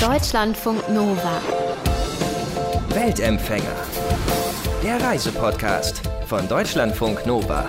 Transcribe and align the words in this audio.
Deutschlandfunk 0.00 0.88
Nova. 0.88 1.42
Weltempfänger. 2.88 3.76
Der 4.82 4.98
Reisepodcast 4.98 6.00
von 6.24 6.48
Deutschlandfunk 6.48 7.26
Nova. 7.26 7.68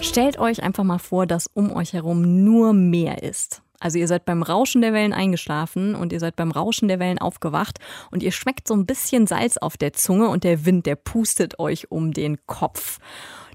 Stellt 0.00 0.38
euch 0.38 0.62
einfach 0.62 0.82
mal 0.82 0.96
vor, 0.96 1.26
dass 1.26 1.46
um 1.52 1.70
euch 1.76 1.92
herum 1.92 2.42
nur 2.42 2.72
Meer 2.72 3.22
ist. 3.22 3.60
Also 3.80 3.98
ihr 3.98 4.08
seid 4.08 4.24
beim 4.24 4.42
Rauschen 4.42 4.80
der 4.80 4.94
Wellen 4.94 5.12
eingeschlafen 5.12 5.94
und 5.94 6.10
ihr 6.10 6.20
seid 6.20 6.36
beim 6.36 6.50
Rauschen 6.50 6.88
der 6.88 7.00
Wellen 7.00 7.18
aufgewacht 7.18 7.80
und 8.10 8.22
ihr 8.22 8.32
schmeckt 8.32 8.66
so 8.66 8.72
ein 8.72 8.86
bisschen 8.86 9.26
Salz 9.26 9.58
auf 9.58 9.76
der 9.76 9.92
Zunge 9.92 10.30
und 10.30 10.42
der 10.42 10.64
Wind, 10.64 10.86
der 10.86 10.96
pustet 10.96 11.58
euch 11.58 11.90
um 11.90 12.14
den 12.14 12.38
Kopf. 12.46 12.98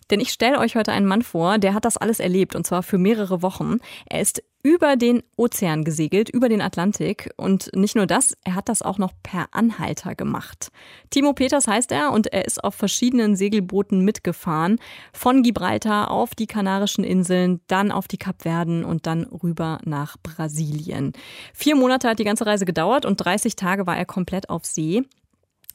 Denn 0.10 0.20
ich 0.20 0.30
stelle 0.30 0.60
euch 0.60 0.76
heute 0.76 0.92
einen 0.92 1.06
Mann 1.06 1.22
vor, 1.22 1.58
der 1.58 1.74
hat 1.74 1.86
das 1.86 1.98
alles 1.98 2.20
erlebt 2.20 2.56
und 2.56 2.66
zwar 2.66 2.84
für 2.84 2.98
mehrere 2.98 3.42
Wochen. 3.42 3.78
Er 4.08 4.22
ist 4.22 4.44
über 4.62 4.98
den 4.98 5.24
Ozean 5.38 5.84
gesegelt, 5.84 6.30
über 6.30 6.50
den 6.50 6.62
Atlantik. 6.62 7.32
Und 7.38 7.72
nicht 7.76 7.96
nur 7.96 8.08
das, 8.08 8.36
er 8.44 8.56
hat 8.56 8.68
das 8.68 8.82
auch 8.82 8.98
noch 8.98 9.14
per 9.24 9.48
Anhalter 9.52 10.16
gemacht. 10.16 10.72
Timo 11.10 11.34
Peters 11.34 11.68
heißt 11.68 11.92
er 11.92 12.12
und 12.12 12.28
er 12.28 12.46
ist 12.46 12.64
auf 12.64 12.76
verschiedenen 12.76 13.36
Segelbooten 13.36 14.04
mitgefahren. 14.04 14.80
Von 15.14 15.44
Gibraltar 15.44 16.12
auf 16.12 16.36
die 16.36 16.48
Kanarischen 16.48 17.04
Inseln, 17.04 17.62
dann 17.68 17.92
auf 17.92 18.08
die 18.08 18.18
Kapverden 18.18 18.84
und 18.84 19.08
dann 19.08 19.24
rüber 19.24 19.80
nach 19.86 20.18
Brasilien. 20.22 21.14
Vier 21.54 21.76
Monate 21.76 22.10
hat 22.10 22.20
die 22.20 22.26
ganze 22.26 22.46
Reise 22.46 22.66
gedauert 22.66 23.06
und 23.06 23.18
30 23.18 23.56
Tage 23.56 23.88
war 23.88 23.98
er 23.98 24.06
komplett 24.06 24.50
auf 24.50 24.66
See. 24.66 25.04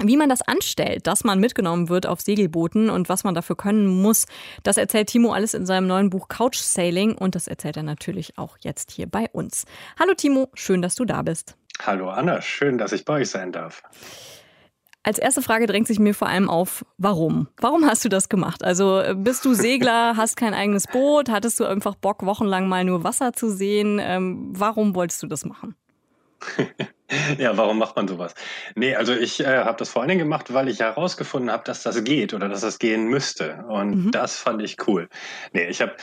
Wie 0.03 0.17
man 0.17 0.29
das 0.29 0.43
anstellt, 0.43 1.07
dass 1.07 1.23
man 1.23 1.39
mitgenommen 1.39 1.89
wird 1.89 2.07
auf 2.07 2.21
Segelbooten 2.21 2.91
und 2.91 3.09
was 3.09 3.23
man 3.23 3.35
dafür 3.35 3.57
können 3.57 3.87
muss, 3.87 4.27
das 4.65 4.77
erzählt 4.77 5.09
Timo 5.09 5.33
alles 5.33 5.55
in 5.55 5.67
seinem 5.67 5.87
neuen 5.87 6.11
Buch 6.11 6.29
Couch 6.29 6.59
Sailing 6.59 7.15
und 7.15 7.35
das 7.35 7.47
erzählt 7.47 7.77
er 7.77 7.85
natürlich 7.85 8.37
auch 8.37 8.59
jetzt 8.61 8.91
hier 8.91 9.07
bei 9.07 9.29
uns. 9.33 9.65
Hallo 9.99 10.15
Timo, 10.15 10.51
schön, 10.55 10.83
dass 10.83 10.97
du 10.97 11.05
da 11.05 11.23
bist. 11.23 11.57
Hallo 11.81 12.11
Anna, 12.11 12.43
schön, 12.43 12.77
dass 12.77 12.93
ich 12.93 13.05
bei 13.05 13.21
euch 13.21 13.31
sein 13.31 13.53
darf. 13.53 13.83
Als 15.05 15.19
erste 15.19 15.43
Frage 15.43 15.67
drängt 15.67 15.87
sich 15.87 15.99
mir 15.99 16.15
vor 16.15 16.29
allem 16.29 16.49
auf, 16.49 16.85
warum? 16.97 17.49
Warum 17.59 17.85
hast 17.85 18.05
du 18.05 18.09
das 18.09 18.29
gemacht? 18.29 18.65
Also 18.65 19.03
bist 19.15 19.45
du 19.45 19.55
Segler, 19.55 20.17
hast 20.17 20.37
kein 20.37 20.55
eigenes 20.55 20.87
Boot, 20.87 21.29
hattest 21.29 21.61
du 21.61 21.67
einfach 21.67 21.95
Bock, 21.95 22.25
wochenlang 22.25 22.69
mal 22.69 22.85
nur 22.85 23.05
Wasser 23.05 23.33
zu 23.33 23.51
sehen? 23.51 24.01
Ähm, 24.03 24.49
warum 24.53 24.95
wolltest 24.95 25.23
du 25.23 25.27
das 25.27 25.45
machen? 25.45 25.77
Ja, 27.39 27.57
warum 27.57 27.79
macht 27.79 27.97
man 27.97 28.09
sowas? 28.09 28.35
Nee, 28.75 28.95
also 28.95 29.13
ich 29.13 29.41
äh, 29.41 29.65
habe 29.65 29.79
das 29.79 29.91
vor 29.91 30.03
allen 30.03 30.09
Dingen 30.09 30.21
gemacht, 30.21 30.53
weil 30.55 30.69
ich 30.69 30.81
herausgefunden 30.81 31.51
habe, 31.51 31.65
dass 31.65 31.83
das 31.83 32.03
geht 32.03 32.33
oder 32.33 32.49
dass 32.49 32.63
das 32.63 32.79
gehen 32.79 33.09
müsste. 33.09 33.65
Und 33.69 34.07
mhm. 34.07 34.11
das 34.11 34.39
fand 34.39 34.63
ich 34.63 34.77
cool. 34.87 35.09
Nee, 35.53 35.67
ich 35.67 35.83
habe 35.83 35.95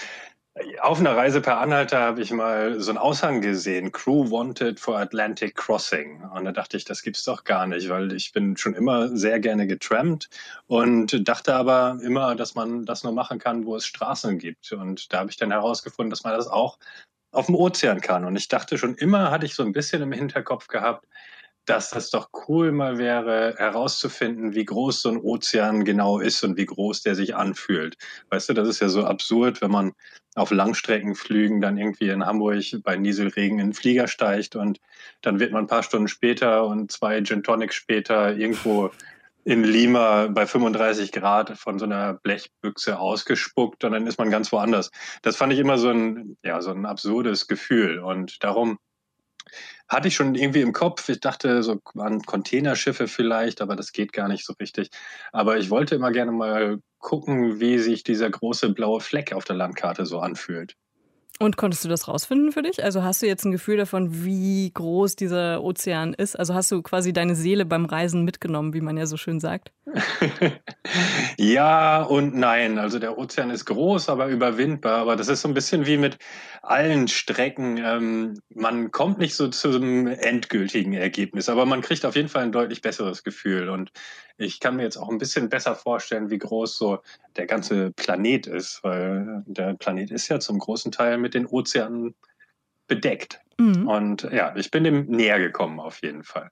auf 0.82 1.00
einer 1.00 1.16
Reise 1.16 1.40
per 1.40 1.60
Anhalter 1.60 2.00
habe 2.00 2.22
ich 2.22 2.32
mal 2.32 2.80
so 2.82 2.92
einen 2.92 2.98
Aushang 2.98 3.40
gesehen, 3.42 3.92
Crew 3.94 4.30
Wanted 4.30 4.80
for 4.80 5.00
Atlantic 5.00 5.56
Crossing. 5.56 6.24
Und 6.24 6.44
da 6.46 6.52
dachte 6.52 6.76
ich, 6.76 6.84
das 6.84 7.02
gibt's 7.04 7.24
doch 7.24 7.46
gar 7.46 7.68
nicht, 7.68 7.88
weil 7.90 8.12
ich 8.12 8.34
bin 8.34 8.58
schon 8.58 8.74
immer 8.74 9.08
sehr 9.16 9.40
gerne 9.40 9.66
getrampt 9.66 10.30
und 10.68 11.28
dachte 11.28 11.56
aber 11.56 12.00
immer, 12.04 12.36
dass 12.36 12.54
man 12.56 12.86
das 12.86 13.04
nur 13.04 13.14
machen 13.14 13.40
kann, 13.40 13.66
wo 13.66 13.78
es 13.78 13.86
Straßen 13.86 14.40
gibt. 14.40 14.74
Und 14.74 15.14
da 15.14 15.20
habe 15.20 15.30
ich 15.30 15.38
dann 15.38 15.52
herausgefunden, 15.52 16.10
dass 16.10 16.24
man 16.24 16.36
das 16.36 16.48
auch 16.48 16.78
auf 17.32 17.48
dem 17.48 17.56
Ozean 17.56 18.02
kann. 18.02 18.26
Und 18.26 18.36
ich 18.36 18.48
dachte 18.48 18.78
schon 18.78 18.96
immer, 18.96 19.32
hatte 19.32 19.46
ich 19.46 19.56
so 19.56 19.64
ein 19.64 19.72
bisschen 19.72 20.02
im 20.02 20.12
Hinterkopf 20.12 20.68
gehabt, 20.68 21.06
dass 21.66 21.92
das 21.92 22.10
doch 22.10 22.30
cool 22.48 22.72
mal 22.72 22.98
wäre, 22.98 23.56
herauszufinden, 23.58 24.56
wie 24.56 24.66
groß 24.66 25.04
so 25.04 25.10
ein 25.10 25.18
Ozean 25.18 25.86
genau 25.86 26.20
ist 26.20 26.44
und 26.44 26.58
wie 26.58 26.66
groß 26.66 27.04
der 27.04 27.16
sich 27.16 27.36
anfühlt. 27.36 27.98
Weißt 28.30 28.50
du, 28.50 28.54
das 28.54 28.68
ist 28.68 28.82
ja 28.82 28.90
so 28.90 29.06
absurd, 29.06 29.62
wenn 29.62 29.72
man 29.72 29.94
auf 30.36 30.52
Langstreckenflügen 30.52 31.62
dann 31.62 31.78
irgendwie 31.78 32.10
in 32.10 32.26
Hamburg 32.26 32.64
bei 32.84 32.96
Nieselregen 32.96 33.60
in 33.60 33.68
den 33.68 33.74
Flieger 33.74 34.08
steigt 34.08 34.56
und 34.56 34.80
dann 35.22 35.40
wird 35.40 35.52
man 35.52 35.66
ein 35.66 35.68
paar 35.68 35.84
Stunden 35.84 36.08
später 36.08 36.66
und 36.66 36.92
zwei 36.92 37.22
Gin 37.22 37.44
Tonic 37.44 37.74
später 37.74 38.36
irgendwo 38.36 38.92
in 39.44 39.64
Lima 39.64 40.28
bei 40.28 40.46
35 40.46 41.12
Grad 41.12 41.58
von 41.58 41.80
so 41.80 41.86
einer 41.86 42.14
Blechbüchse 42.14 43.00
ausgespuckt 43.00 43.84
und 43.84 43.94
dann 43.94 44.08
ist 44.08 44.20
man 44.20 44.30
ganz 44.30 44.52
woanders. 44.52 44.92
Das 45.22 45.36
fand 45.36 45.54
ich 45.54 45.60
immer 45.60 45.78
so 45.78 45.90
ein, 45.90 46.38
ja, 46.44 46.62
so 46.62 46.72
ein 46.72 46.86
absurdes 46.86 47.48
Gefühl 47.48 48.00
und 48.00 48.44
darum 48.44 48.78
hatte 49.88 50.08
ich 50.08 50.16
schon 50.16 50.36
irgendwie 50.36 50.62
im 50.62 50.74
Kopf. 50.74 51.10
Ich 51.10 51.20
dachte 51.20 51.64
so 51.64 51.82
an 51.98 52.22
Containerschiffe 52.22 53.08
vielleicht, 53.08 53.62
aber 53.62 53.76
das 53.76 53.92
geht 53.92 54.14
gar 54.14 54.28
nicht 54.28 54.46
so 54.46 54.54
richtig. 54.54 54.90
Aber 55.34 55.58
ich 55.58 55.70
wollte 55.70 55.96
immer 55.96 56.12
gerne 56.12 56.32
mal 56.32 56.80
gucken, 57.00 57.60
wie 57.60 57.78
sich 57.80 58.04
dieser 58.04 58.30
große 58.30 58.70
blaue 58.70 59.02
Fleck 59.02 59.34
auf 59.34 59.44
der 59.44 59.58
Landkarte 59.58 60.06
so 60.06 60.20
anfühlt. 60.20 60.76
Und 61.42 61.58
konntest 61.58 61.84
du 61.84 61.90
das 61.90 62.08
rausfinden 62.08 62.52
für 62.52 62.62
dich? 62.62 62.84
Also 62.84 63.04
hast 63.04 63.22
du 63.22 63.26
jetzt 63.26 63.46
ein 63.46 63.52
Gefühl 63.52 63.78
davon, 63.78 64.24
wie 64.24 64.72
groß 64.72 65.16
dieser 65.16 65.64
Ozean 65.64 66.14
ist? 66.14 66.38
Also 66.38 66.54
hast 66.54 66.72
du 66.72 66.84
quasi 66.84 67.14
deine 67.14 67.36
Seele 67.36 67.66
beim 67.66 67.86
Reisen 67.86 68.24
mitgenommen, 68.24 68.74
wie 68.76 68.82
man 68.82 68.96
ja 68.96 69.08
so 69.08 69.18
schön 69.18 69.40
sagt? 69.40 69.72
ja 71.38 72.04
und 72.04 72.36
nein. 72.36 72.78
Also 72.78 73.00
der 73.00 73.18
Ozean 73.18 73.50
ist 73.50 73.66
groß, 73.66 74.10
aber 74.10 74.28
überwindbar. 74.28 75.00
Aber 75.00 75.16
das 75.16 75.30
ist 75.30 75.42
so 75.42 75.48
ein 75.48 75.56
bisschen 75.56 75.88
wie 75.88 75.98
mit 75.98 76.20
allen 76.62 77.08
Strecken. 77.08 77.78
Ähm, 77.84 78.40
man 78.54 78.92
kommt 78.92 79.18
nicht 79.18 79.36
so 79.36 79.48
zum 79.48 80.06
endgültigen 80.08 80.94
Ergebnis, 80.94 81.50
aber 81.50 81.66
man 81.66 81.82
kriegt 81.82 82.06
auf 82.06 82.16
jeden 82.16 82.30
Fall 82.30 82.44
ein 82.44 82.52
deutlich 82.52 82.82
besseres 82.82 83.24
Gefühl. 83.24 83.70
Und 83.70 83.92
ich 84.38 84.60
kann 84.60 84.76
mir 84.76 84.84
jetzt 84.84 84.98
auch 84.98 85.10
ein 85.10 85.18
bisschen 85.18 85.50
besser 85.50 85.76
vorstellen, 85.76 86.30
wie 86.30 86.38
groß 86.38 86.78
so 86.78 87.00
der 87.36 87.46
ganze 87.46 87.92
Planet 87.92 88.48
ist, 88.48 88.84
weil 88.84 89.44
der 89.46 89.74
Planet 89.76 90.12
ist 90.12 90.28
ja 90.28 90.40
zum 90.40 90.60
großen 90.60 90.92
Teil 90.92 91.18
mit 91.18 91.34
den 91.34 91.46
Ozeanen 91.46 92.16
bedeckt. 92.88 93.40
Mhm. 93.58 93.88
Und 93.88 94.24
ja, 94.32 94.56
ich 94.56 94.72
bin 94.72 94.84
dem 94.84 95.06
näher 95.06 95.40
gekommen 95.40 95.80
auf 95.80 96.02
jeden 96.02 96.24
Fall. 96.24 96.50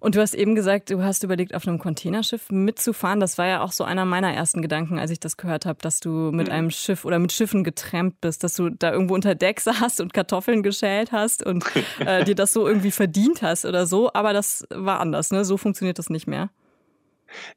Und 0.00 0.16
du 0.16 0.20
hast 0.20 0.34
eben 0.34 0.54
gesagt, 0.54 0.90
du 0.90 1.02
hast 1.02 1.22
überlegt, 1.22 1.54
auf 1.54 1.66
einem 1.66 1.78
Containerschiff 1.78 2.50
mitzufahren. 2.50 3.20
Das 3.20 3.38
war 3.38 3.46
ja 3.46 3.62
auch 3.62 3.72
so 3.72 3.84
einer 3.84 4.04
meiner 4.04 4.32
ersten 4.32 4.60
Gedanken, 4.60 4.98
als 4.98 5.10
ich 5.10 5.20
das 5.20 5.36
gehört 5.36 5.66
habe, 5.66 5.78
dass 5.80 6.00
du 6.00 6.30
mit 6.32 6.48
mhm. 6.48 6.52
einem 6.52 6.70
Schiff 6.70 7.04
oder 7.04 7.18
mit 7.18 7.32
Schiffen 7.32 7.64
getrampt 7.64 8.20
bist, 8.20 8.44
dass 8.44 8.54
du 8.54 8.70
da 8.70 8.92
irgendwo 8.92 9.14
unter 9.14 9.34
Deck 9.34 9.60
saßt 9.60 10.00
und 10.00 10.12
Kartoffeln 10.12 10.62
geschält 10.62 11.12
hast 11.12 11.44
und 11.44 11.64
äh, 12.00 12.24
dir 12.24 12.34
das 12.34 12.52
so 12.52 12.66
irgendwie 12.66 12.90
verdient 12.90 13.42
hast 13.42 13.64
oder 13.64 13.86
so. 13.86 14.12
Aber 14.12 14.32
das 14.32 14.66
war 14.70 15.00
anders, 15.00 15.30
ne? 15.30 15.44
So 15.44 15.56
funktioniert 15.56 15.98
das 15.98 16.10
nicht 16.10 16.26
mehr. 16.26 16.50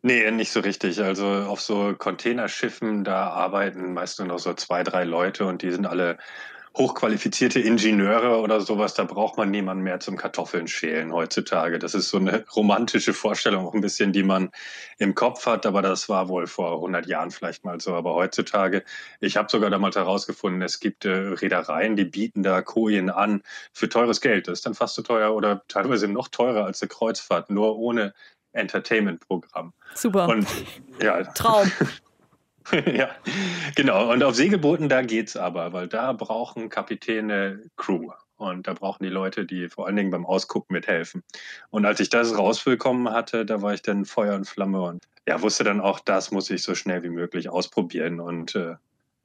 Nee, 0.01 0.29
nicht 0.31 0.51
so 0.51 0.59
richtig. 0.59 1.01
Also 1.01 1.25
auf 1.25 1.61
so 1.61 1.93
Containerschiffen, 1.97 3.03
da 3.03 3.29
arbeiten 3.29 3.93
meist 3.93 4.19
nur 4.19 4.27
noch 4.27 4.39
so 4.39 4.53
zwei, 4.53 4.83
drei 4.83 5.03
Leute 5.03 5.45
und 5.45 5.61
die 5.61 5.71
sind 5.71 5.85
alle 5.85 6.17
hochqualifizierte 6.77 7.59
Ingenieure 7.59 8.39
oder 8.39 8.59
sowas, 8.59 8.93
da 8.93 9.05
braucht 9.05 9.37
man 9.37 9.49
niemanden 9.49 9.83
mehr 9.83 9.99
zum 10.01 10.17
Kartoffeln 10.17 10.67
schälen 10.67 11.13
heutzutage. 11.13 11.79
Das 11.79 11.95
ist 11.95 12.09
so 12.09 12.17
eine 12.17 12.45
romantische 12.55 13.13
Vorstellung 13.13 13.65
auch 13.65 13.73
ein 13.73 13.81
bisschen, 13.81 14.11
die 14.11 14.23
man 14.23 14.51
im 14.97 15.15
Kopf 15.15 15.45
hat, 15.45 15.65
aber 15.65 15.81
das 15.81 16.09
war 16.09 16.27
wohl 16.27 16.47
vor 16.47 16.75
100 16.75 17.07
Jahren 17.07 17.31
vielleicht 17.31 17.63
mal 17.63 17.79
so. 17.79 17.93
Aber 17.93 18.13
heutzutage, 18.15 18.83
ich 19.21 19.37
habe 19.37 19.49
sogar 19.49 19.69
damals 19.69 19.95
herausgefunden, 19.95 20.61
es 20.61 20.79
gibt 20.79 21.05
äh, 21.05 21.11
Reedereien, 21.11 21.95
die 21.95 22.05
bieten 22.05 22.43
da 22.43 22.61
Kojen 22.61 23.09
an 23.09 23.41
für 23.71 23.87
teures 23.87 24.19
Geld. 24.19 24.47
Das 24.47 24.59
ist 24.59 24.65
dann 24.65 24.73
fast 24.75 24.95
so 24.95 25.01
teuer 25.01 25.33
oder 25.33 25.63
teilweise 25.69 26.07
noch 26.09 26.27
teurer 26.27 26.65
als 26.65 26.81
eine 26.81 26.89
Kreuzfahrt, 26.89 27.49
nur 27.49 27.77
ohne 27.77 28.13
Entertainment-Programm. 28.55 29.73
Super. 29.93 30.27
Und 30.27 30.47
ja. 31.01 31.23
Traum. 31.23 31.71
ja, 32.85 33.09
genau. 33.75 34.11
Und 34.11 34.23
auf 34.23 34.35
Segelbooten, 34.35 34.89
da 34.89 35.01
geht's 35.01 35.37
aber, 35.37 35.73
weil 35.73 35.87
da 35.87 36.13
brauchen 36.13 36.69
Kapitäne 36.69 37.61
Crew. 37.75 38.11
Und 38.37 38.67
da 38.67 38.73
brauchen 38.73 39.03
die 39.03 39.09
Leute, 39.09 39.45
die 39.45 39.69
vor 39.69 39.87
allen 39.87 39.95
Dingen 39.95 40.11
beim 40.11 40.25
Ausgucken 40.25 40.73
mithelfen. 40.73 41.23
Und 41.69 41.85
als 41.85 42.01
ich 42.01 42.09
das 42.09 42.37
rausbekommen 42.37 43.13
hatte, 43.13 43.45
da 43.45 43.61
war 43.61 43.73
ich 43.73 43.81
dann 43.81 44.03
Feuer 44.03 44.35
und 44.35 44.45
Flamme 44.45 44.81
und 44.81 45.05
ja, 45.27 45.41
wusste 45.41 45.63
dann 45.63 45.79
auch, 45.79 45.99
das 45.99 46.31
muss 46.31 46.49
ich 46.49 46.61
so 46.61 46.75
schnell 46.75 47.01
wie 47.03 47.09
möglich 47.09 47.49
ausprobieren 47.49 48.19
und 48.19 48.55
äh, 48.55 48.75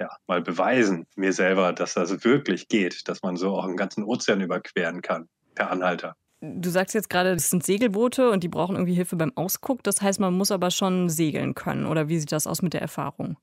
ja, 0.00 0.16
mal 0.26 0.40
beweisen 0.40 1.06
mir 1.14 1.32
selber, 1.32 1.72
dass 1.72 1.94
das 1.94 2.24
wirklich 2.24 2.68
geht, 2.68 3.08
dass 3.08 3.22
man 3.22 3.36
so 3.36 3.56
auch 3.56 3.64
einen 3.64 3.76
ganzen 3.76 4.04
Ozean 4.04 4.40
überqueren 4.40 5.02
kann 5.02 5.28
per 5.54 5.70
Anhalter. 5.70 6.16
Du 6.40 6.70
sagst 6.70 6.94
jetzt 6.94 7.10
gerade, 7.10 7.34
das 7.34 7.50
sind 7.50 7.64
Segelboote 7.64 8.30
und 8.30 8.42
die 8.42 8.48
brauchen 8.48 8.76
irgendwie 8.76 8.94
Hilfe 8.94 9.16
beim 9.16 9.32
Ausguck. 9.36 9.82
Das 9.82 10.00
heißt, 10.00 10.20
man 10.20 10.34
muss 10.34 10.50
aber 10.50 10.70
schon 10.70 11.10
segeln 11.10 11.54
können. 11.54 11.86
Oder 11.86 12.08
wie 12.08 12.18
sieht 12.18 12.32
das 12.32 12.46
aus 12.46 12.62
mit 12.62 12.72
der 12.72 12.80
Erfahrung? 12.80 13.36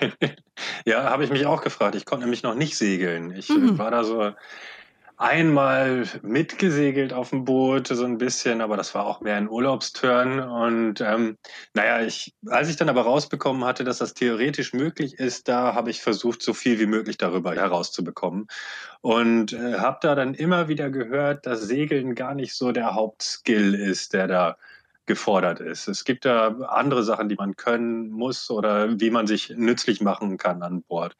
ja, 0.84 1.04
habe 1.04 1.24
ich 1.24 1.30
mich 1.30 1.46
auch 1.46 1.62
gefragt. 1.62 1.94
Ich 1.94 2.04
konnte 2.04 2.24
nämlich 2.24 2.42
noch 2.42 2.54
nicht 2.56 2.76
segeln. 2.76 3.32
Ich 3.36 3.48
mhm. 3.48 3.78
war 3.78 3.90
da 3.90 4.02
so 4.02 4.32
einmal 5.18 6.04
mitgesegelt 6.22 7.12
auf 7.12 7.30
dem 7.30 7.44
Boot, 7.44 7.88
so 7.88 8.04
ein 8.04 8.18
bisschen, 8.18 8.60
aber 8.60 8.76
das 8.76 8.94
war 8.94 9.06
auch 9.06 9.20
mehr 9.20 9.36
ein 9.36 9.48
Urlaubsturn. 9.48 10.40
Und 10.40 11.00
ähm, 11.00 11.38
naja, 11.74 12.02
ich, 12.02 12.34
als 12.48 12.68
ich 12.68 12.76
dann 12.76 12.88
aber 12.88 13.02
rausbekommen 13.02 13.64
hatte, 13.64 13.84
dass 13.84 13.98
das 13.98 14.14
theoretisch 14.14 14.72
möglich 14.72 15.14
ist, 15.14 15.48
da 15.48 15.74
habe 15.74 15.90
ich 15.90 16.02
versucht, 16.02 16.42
so 16.42 16.52
viel 16.52 16.78
wie 16.78 16.86
möglich 16.86 17.16
darüber 17.16 17.54
herauszubekommen. 17.54 18.46
Und 19.00 19.52
äh, 19.52 19.78
habe 19.78 19.98
da 20.02 20.14
dann 20.14 20.34
immer 20.34 20.68
wieder 20.68 20.90
gehört, 20.90 21.46
dass 21.46 21.62
Segeln 21.62 22.14
gar 22.14 22.34
nicht 22.34 22.54
so 22.54 22.72
der 22.72 22.94
Hauptskill 22.94 23.74
ist, 23.74 24.12
der 24.12 24.26
da 24.26 24.56
gefordert 25.06 25.60
ist. 25.60 25.88
Es 25.88 26.04
gibt 26.04 26.24
da 26.24 26.48
andere 26.68 27.04
Sachen, 27.04 27.28
die 27.28 27.36
man 27.36 27.56
können 27.56 28.10
muss 28.10 28.50
oder 28.50 29.00
wie 29.00 29.10
man 29.10 29.26
sich 29.26 29.50
nützlich 29.50 30.00
machen 30.00 30.36
kann 30.36 30.62
an 30.62 30.82
Bord. 30.82 31.16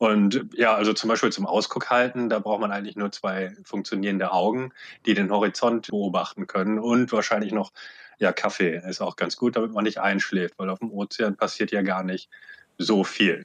Und 0.00 0.46
ja, 0.54 0.74
also 0.74 0.94
zum 0.94 1.08
Beispiel 1.08 1.30
zum 1.30 1.44
Ausguck 1.44 1.90
halten, 1.90 2.30
da 2.30 2.38
braucht 2.38 2.62
man 2.62 2.72
eigentlich 2.72 2.96
nur 2.96 3.12
zwei 3.12 3.54
funktionierende 3.64 4.32
Augen, 4.32 4.72
die 5.04 5.12
den 5.12 5.30
Horizont 5.30 5.88
beobachten 5.88 6.46
können 6.46 6.78
und 6.78 7.12
wahrscheinlich 7.12 7.52
noch, 7.52 7.70
ja, 8.18 8.32
Kaffee 8.32 8.80
ist 8.88 9.02
auch 9.02 9.16
ganz 9.16 9.36
gut, 9.36 9.56
damit 9.56 9.72
man 9.72 9.84
nicht 9.84 9.98
einschläft, 9.98 10.54
weil 10.56 10.70
auf 10.70 10.78
dem 10.78 10.90
Ozean 10.90 11.36
passiert 11.36 11.70
ja 11.70 11.82
gar 11.82 12.02
nicht 12.02 12.30
so 12.78 13.04
viel. 13.04 13.44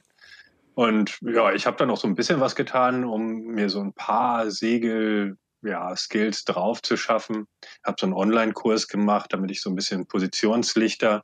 Und 0.74 1.18
ja, 1.20 1.52
ich 1.52 1.66
habe 1.66 1.76
da 1.76 1.84
noch 1.84 1.98
so 1.98 2.08
ein 2.08 2.14
bisschen 2.14 2.40
was 2.40 2.56
getan, 2.56 3.04
um 3.04 3.48
mir 3.48 3.68
so 3.68 3.80
ein 3.80 3.92
paar 3.92 4.50
Segel 4.50 5.36
ja, 5.60 5.94
Skills 5.94 6.46
drauf 6.46 6.80
zu 6.80 6.96
schaffen. 6.96 7.48
Habe 7.84 7.96
so 8.00 8.06
einen 8.06 8.14
Online-Kurs 8.14 8.88
gemacht, 8.88 9.30
damit 9.34 9.50
ich 9.50 9.60
so 9.60 9.68
ein 9.68 9.76
bisschen 9.76 10.06
Positionslichter 10.06 11.22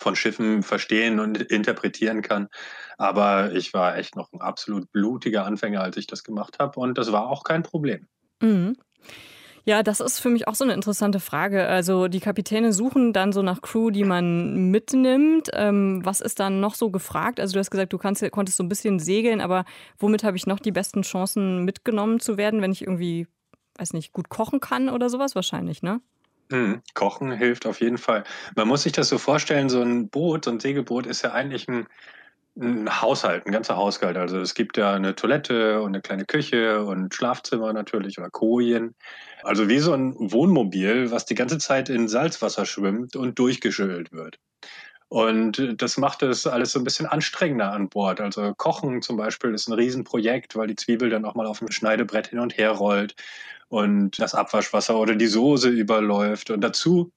von 0.00 0.16
Schiffen 0.16 0.62
verstehen 0.62 1.20
und 1.20 1.40
interpretieren 1.40 2.22
kann. 2.22 2.48
Aber 2.98 3.52
ich 3.52 3.72
war 3.72 3.96
echt 3.96 4.16
noch 4.16 4.32
ein 4.32 4.40
absolut 4.40 4.90
blutiger 4.92 5.44
Anfänger, 5.44 5.82
als 5.82 5.96
ich 5.96 6.06
das 6.06 6.24
gemacht 6.24 6.58
habe. 6.58 6.80
Und 6.80 6.98
das 6.98 7.12
war 7.12 7.28
auch 7.28 7.44
kein 7.44 7.62
Problem. 7.62 8.08
Mhm. 8.40 8.76
Ja, 9.64 9.82
das 9.82 10.00
ist 10.00 10.20
für 10.20 10.30
mich 10.30 10.48
auch 10.48 10.54
so 10.54 10.64
eine 10.64 10.72
interessante 10.72 11.20
Frage. 11.20 11.66
Also 11.66 12.08
die 12.08 12.20
Kapitäne 12.20 12.72
suchen 12.72 13.12
dann 13.12 13.32
so 13.32 13.42
nach 13.42 13.60
Crew, 13.60 13.90
die 13.90 14.04
man 14.04 14.70
mitnimmt. 14.70 15.50
Ähm, 15.52 16.00
was 16.04 16.20
ist 16.20 16.40
dann 16.40 16.60
noch 16.60 16.74
so 16.74 16.90
gefragt? 16.90 17.38
Also 17.38 17.52
du 17.52 17.58
hast 17.58 17.70
gesagt, 17.70 17.92
du 17.92 17.98
kannst, 17.98 18.28
konntest 18.32 18.56
so 18.56 18.64
ein 18.64 18.68
bisschen 18.68 18.98
segeln, 18.98 19.40
aber 19.40 19.64
womit 19.98 20.24
habe 20.24 20.36
ich 20.36 20.46
noch 20.46 20.60
die 20.60 20.72
besten 20.72 21.02
Chancen 21.02 21.64
mitgenommen 21.64 22.20
zu 22.20 22.38
werden, 22.38 22.62
wenn 22.62 22.72
ich 22.72 22.82
irgendwie, 22.82 23.26
weiß 23.78 23.92
nicht, 23.92 24.12
gut 24.12 24.30
kochen 24.30 24.60
kann 24.60 24.88
oder 24.88 25.10
sowas? 25.10 25.34
Wahrscheinlich, 25.34 25.82
ne? 25.82 26.00
Mhm. 26.50 26.82
Kochen 26.94 27.32
hilft 27.32 27.66
auf 27.66 27.80
jeden 27.80 27.98
Fall. 27.98 28.24
Man 28.56 28.68
muss 28.68 28.82
sich 28.82 28.92
das 28.92 29.08
so 29.08 29.18
vorstellen, 29.18 29.68
so 29.68 29.82
ein 29.82 30.08
Boot, 30.08 30.44
so 30.44 30.50
ein 30.50 30.60
Segelboot 30.60 31.06
ist 31.06 31.22
ja 31.22 31.32
eigentlich 31.32 31.68
ein, 31.68 31.86
ein 32.60 33.00
Haushalt, 33.00 33.46
ein 33.46 33.52
ganzer 33.52 33.76
Haushalt. 33.76 34.16
Also 34.16 34.40
es 34.40 34.54
gibt 34.54 34.76
ja 34.76 34.92
eine 34.92 35.14
Toilette 35.14 35.80
und 35.80 35.88
eine 35.88 36.02
kleine 36.02 36.24
Küche 36.24 36.84
und 36.84 37.14
Schlafzimmer 37.14 37.72
natürlich 37.72 38.18
oder 38.18 38.30
Kojen. 38.30 38.94
Also 39.42 39.68
wie 39.68 39.78
so 39.78 39.94
ein 39.94 40.14
Wohnmobil, 40.18 41.10
was 41.10 41.24
die 41.24 41.36
ganze 41.36 41.58
Zeit 41.58 41.88
in 41.88 42.08
Salzwasser 42.08 42.66
schwimmt 42.66 43.16
und 43.16 43.38
durchgeschüttelt 43.38 44.12
wird. 44.12 44.38
Und 45.10 45.74
das 45.82 45.96
macht 45.96 46.22
es 46.22 46.46
alles 46.46 46.70
so 46.70 46.78
ein 46.78 46.84
bisschen 46.84 47.06
anstrengender 47.06 47.72
an 47.72 47.88
Bord. 47.88 48.20
Also 48.20 48.54
Kochen 48.54 49.02
zum 49.02 49.16
Beispiel 49.16 49.52
ist 49.52 49.66
ein 49.66 49.72
Riesenprojekt, 49.72 50.54
weil 50.54 50.68
die 50.68 50.76
Zwiebel 50.76 51.10
dann 51.10 51.24
auch 51.24 51.34
mal 51.34 51.48
auf 51.48 51.58
dem 51.58 51.72
Schneidebrett 51.72 52.28
hin 52.28 52.38
und 52.38 52.56
her 52.56 52.70
rollt 52.70 53.16
und 53.68 54.20
das 54.20 54.36
Abwaschwasser 54.36 54.96
oder 54.96 55.16
die 55.16 55.26
Soße 55.26 55.68
überläuft. 55.68 56.50
Und 56.50 56.60
dazu 56.60 57.10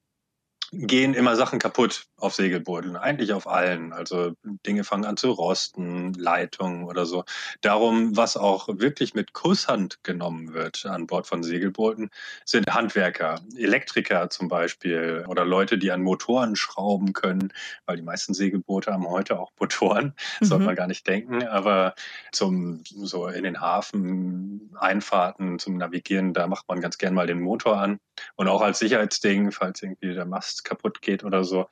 gehen 0.72 1.14
immer 1.14 1.36
Sachen 1.36 1.60
kaputt 1.60 2.06
auf 2.24 2.34
Segelbooten, 2.34 2.96
eigentlich 2.96 3.32
auf 3.32 3.46
allen. 3.46 3.92
Also 3.92 4.32
Dinge 4.42 4.82
fangen 4.84 5.04
an 5.04 5.16
zu 5.16 5.30
rosten, 5.30 6.14
Leitungen 6.14 6.84
oder 6.84 7.06
so. 7.06 7.24
Darum, 7.60 8.16
was 8.16 8.36
auch 8.36 8.68
wirklich 8.68 9.14
mit 9.14 9.32
Kusshand 9.32 10.02
genommen 10.02 10.54
wird 10.54 10.86
an 10.86 11.06
Bord 11.06 11.26
von 11.26 11.42
Segelbooten, 11.42 12.10
sind 12.44 12.72
Handwerker, 12.72 13.40
Elektriker 13.56 14.30
zum 14.30 14.48
Beispiel 14.48 15.24
oder 15.28 15.44
Leute, 15.44 15.78
die 15.78 15.90
an 15.90 16.02
Motoren 16.02 16.56
schrauben 16.56 17.12
können, 17.12 17.52
weil 17.86 17.96
die 17.96 18.02
meisten 18.02 18.34
Segelboote 18.34 18.92
haben 18.92 19.06
heute 19.06 19.38
auch 19.38 19.52
Motoren, 19.60 20.14
mhm. 20.40 20.44
sollte 20.44 20.64
man 20.64 20.76
gar 20.76 20.86
nicht 20.86 21.06
denken. 21.06 21.44
Aber 21.46 21.94
zum 22.32 22.82
so 22.84 23.28
in 23.28 23.44
den 23.44 23.60
Hafen 23.60 24.70
Einfahrten, 24.78 25.58
zum 25.58 25.76
Navigieren, 25.76 26.32
da 26.32 26.46
macht 26.46 26.68
man 26.68 26.80
ganz 26.80 26.98
gern 26.98 27.14
mal 27.14 27.26
den 27.26 27.40
Motor 27.40 27.78
an. 27.78 28.00
Und 28.36 28.48
auch 28.48 28.62
als 28.62 28.78
Sicherheitsding, 28.78 29.50
falls 29.52 29.82
irgendwie 29.82 30.14
der 30.14 30.24
Mast 30.24 30.64
kaputt 30.64 31.02
geht 31.02 31.24
oder 31.24 31.44
so. 31.44 31.68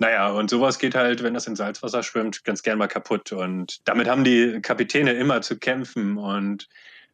Naja, 0.00 0.30
und 0.30 0.50
sowas 0.50 0.78
geht 0.78 0.94
halt, 0.94 1.22
wenn 1.22 1.34
das 1.34 1.46
in 1.46 1.56
Salzwasser 1.56 2.02
schwimmt, 2.02 2.44
ganz 2.44 2.62
gern 2.62 2.78
mal 2.78 2.86
kaputt. 2.86 3.32
Und 3.32 3.86
damit 3.88 4.08
haben 4.08 4.24
die 4.24 4.60
Kapitäne 4.60 5.12
immer 5.12 5.42
zu 5.42 5.58
kämpfen. 5.58 6.18
Und 6.18 6.68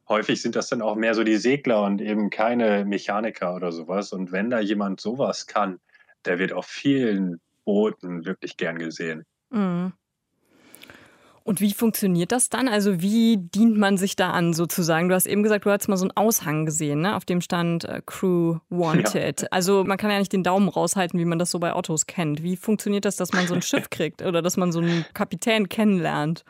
häufig 0.09 0.43
sind 0.43 0.57
das 0.57 0.69
dann 0.69 0.83
auch 0.83 0.97
mehr 0.97 1.15
so 1.15 1.25
die 1.25 1.37
Segler 1.37 1.83
und 1.83 2.01
eben 2.01 2.31
keine 2.31 2.85
Mechaniker 2.85 3.55
oder 3.55 3.73
sowas. 3.73 4.13
Und 4.13 4.33
wenn 4.33 4.51
da 4.51 4.61
jemand 4.61 5.01
sowas 5.01 5.47
kann, 5.47 5.81
der 6.25 6.39
wird 6.39 6.53
auf 6.53 6.67
vielen 6.67 7.41
Booten 7.65 8.25
wirklich 8.25 8.57
gern 8.57 8.79
gesehen. 8.79 9.25
Mhm. 9.51 9.93
Und 11.45 11.61
wie 11.61 11.73
funktioniert 11.73 12.31
das 12.31 12.49
dann? 12.51 12.69
Also 12.69 13.01
wie 13.01 13.37
dient 13.37 13.77
man 13.77 13.97
sich 13.97 14.15
da 14.15 14.31
an 14.31 14.53
sozusagen? 14.53 15.09
Du 15.09 15.15
hast 15.15 15.27
eben 15.27 15.43
gesagt, 15.43 15.65
du 15.65 15.71
hast 15.71 15.89
mal 15.89 15.97
so 15.97 16.05
einen 16.05 16.17
Aushang 16.17 16.67
gesehen, 16.67 17.01
ne? 17.01 17.17
auf 17.17 17.25
dem 17.25 17.41
stand 17.41 17.85
äh, 17.85 18.01
Crew 18.07 18.59
Wanted. 18.71 19.43
Ja. 19.43 19.49
Also 19.51 19.85
man 19.85 19.99
kann 19.99 20.11
ja 20.11 20.19
nicht 20.19 20.33
den 20.33 20.45
Daumen 20.45 20.69
raushalten, 20.69 21.19
wie 21.19 21.25
man 21.25 21.39
das 21.39 21.51
so 21.51 21.59
bei 21.59 21.73
Autos 21.73 22.07
kennt. 22.07 22.43
Wie 22.43 22.57
funktioniert 22.57 23.05
das, 23.05 23.17
dass 23.17 23.33
man 23.33 23.47
so 23.47 23.55
ein 23.55 23.63
Schiff 23.63 23.91
kriegt 23.91 24.23
oder 24.23 24.41
dass 24.41 24.57
man 24.57 24.71
so 24.71 24.81
einen 24.81 25.05
Kapitän 25.15 25.69
kennenlernt? 25.69 26.45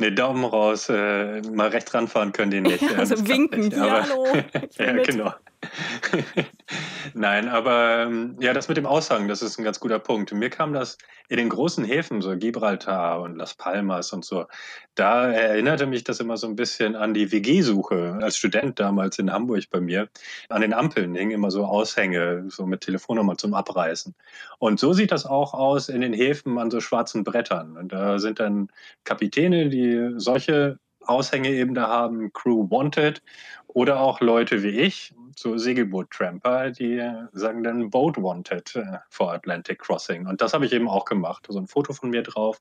Ne, 0.00 0.12
Daumen 0.12 0.44
raus, 0.44 0.88
äh, 0.88 1.40
mal 1.42 1.68
recht 1.68 1.92
ranfahren 1.92 2.32
können 2.32 2.50
die 2.52 2.60
nicht. 2.60 2.82
Ja, 2.82 2.98
also 2.98 3.26
winken, 3.26 3.62
nicht, 3.62 3.76
ja, 3.76 4.02
hallo. 4.08 4.26
ja, 4.78 4.92
mit. 4.92 5.08
genau. 5.08 5.32
Nein, 7.14 7.48
aber 7.48 8.02
ähm, 8.02 8.36
ja, 8.40 8.52
das 8.52 8.68
mit 8.68 8.76
dem 8.76 8.86
Aushang, 8.86 9.26
das 9.26 9.42
ist 9.42 9.58
ein 9.58 9.64
ganz 9.64 9.80
guter 9.80 9.98
Punkt. 9.98 10.32
Mir 10.32 10.50
kam 10.50 10.72
das 10.72 10.98
in 11.28 11.36
den 11.36 11.48
großen 11.48 11.84
Häfen, 11.84 12.22
so 12.22 12.36
Gibraltar 12.36 13.20
und 13.20 13.36
Las 13.36 13.54
Palmas 13.54 14.12
und 14.12 14.24
so, 14.24 14.46
da 14.94 15.30
erinnerte 15.30 15.86
mich 15.86 16.04
das 16.04 16.20
immer 16.20 16.36
so 16.36 16.46
ein 16.46 16.56
bisschen 16.56 16.94
an 16.94 17.14
die 17.14 17.32
WG-Suche. 17.32 18.18
Als 18.22 18.36
Student 18.36 18.78
damals 18.78 19.18
in 19.18 19.32
Hamburg 19.32 19.64
bei 19.70 19.80
mir, 19.80 20.08
an 20.48 20.60
den 20.62 20.72
Ampeln 20.72 21.14
hingen 21.14 21.32
immer 21.32 21.50
so 21.50 21.64
Aushänge, 21.64 22.44
so 22.48 22.66
mit 22.66 22.82
Telefonnummer 22.82 23.36
zum 23.36 23.54
Abreißen. 23.54 24.14
Und 24.58 24.78
so 24.78 24.92
sieht 24.92 25.10
das 25.12 25.26
auch 25.26 25.54
aus 25.54 25.88
in 25.88 26.00
den 26.00 26.12
Häfen 26.12 26.58
an 26.58 26.70
so 26.70 26.80
schwarzen 26.80 27.24
Brettern. 27.24 27.76
Und 27.76 27.92
da 27.92 28.18
sind 28.18 28.38
dann 28.40 28.68
Kapitäne, 29.04 29.68
die 29.68 30.14
solche 30.16 30.78
Aushänge 31.08 31.50
eben 31.50 31.74
da 31.74 31.88
haben, 31.88 32.32
Crew 32.32 32.70
Wanted 32.70 33.22
oder 33.66 34.00
auch 34.00 34.20
Leute 34.20 34.62
wie 34.62 34.70
ich, 34.70 35.14
so 35.38 35.56
Segelboot-Tramper, 35.56 36.70
die 36.70 37.00
sagen 37.32 37.62
dann 37.62 37.90
Boat 37.90 38.16
Wanted 38.16 38.74
äh, 38.76 38.98
for 39.08 39.32
Atlantic 39.32 39.80
Crossing. 39.80 40.26
Und 40.26 40.40
das 40.40 40.54
habe 40.54 40.66
ich 40.66 40.72
eben 40.72 40.88
auch 40.88 41.04
gemacht. 41.04 41.46
So 41.48 41.58
ein 41.58 41.66
Foto 41.66 41.92
von 41.92 42.10
mir 42.10 42.22
drauf. 42.22 42.60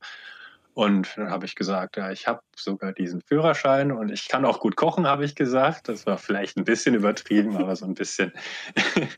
Und 0.73 1.17
dann 1.17 1.31
habe 1.31 1.45
ich 1.47 1.55
gesagt, 1.55 1.97
ja, 1.97 2.11
ich 2.11 2.27
habe 2.27 2.41
sogar 2.55 2.93
diesen 2.93 3.21
Führerschein 3.21 3.91
und 3.91 4.11
ich 4.11 4.27
kann 4.27 4.45
auch 4.45 4.59
gut 4.59 4.75
kochen, 4.75 5.07
habe 5.07 5.25
ich 5.25 5.33
gesagt. 5.33 5.89
Das 5.89 6.05
war 6.05 6.19
vielleicht 6.19 6.55
ein 6.55 6.65
bisschen 6.65 6.93
übertrieben, 6.93 7.57
aber 7.57 7.75
so 7.75 7.85
ein 7.85 7.95
bisschen. 7.95 8.31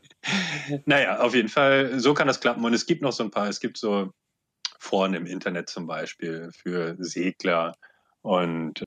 naja, 0.86 1.20
auf 1.20 1.34
jeden 1.34 1.50
Fall, 1.50 2.00
so 2.00 2.14
kann 2.14 2.28
das 2.28 2.40
klappen. 2.40 2.64
Und 2.64 2.72
es 2.72 2.86
gibt 2.86 3.02
noch 3.02 3.12
so 3.12 3.24
ein 3.24 3.30
paar, 3.30 3.46
es 3.48 3.60
gibt 3.60 3.76
so 3.76 4.10
Foren 4.78 5.12
im 5.12 5.26
Internet 5.26 5.68
zum 5.68 5.86
Beispiel 5.86 6.50
für 6.50 6.96
Segler 6.98 7.74
und 8.22 8.82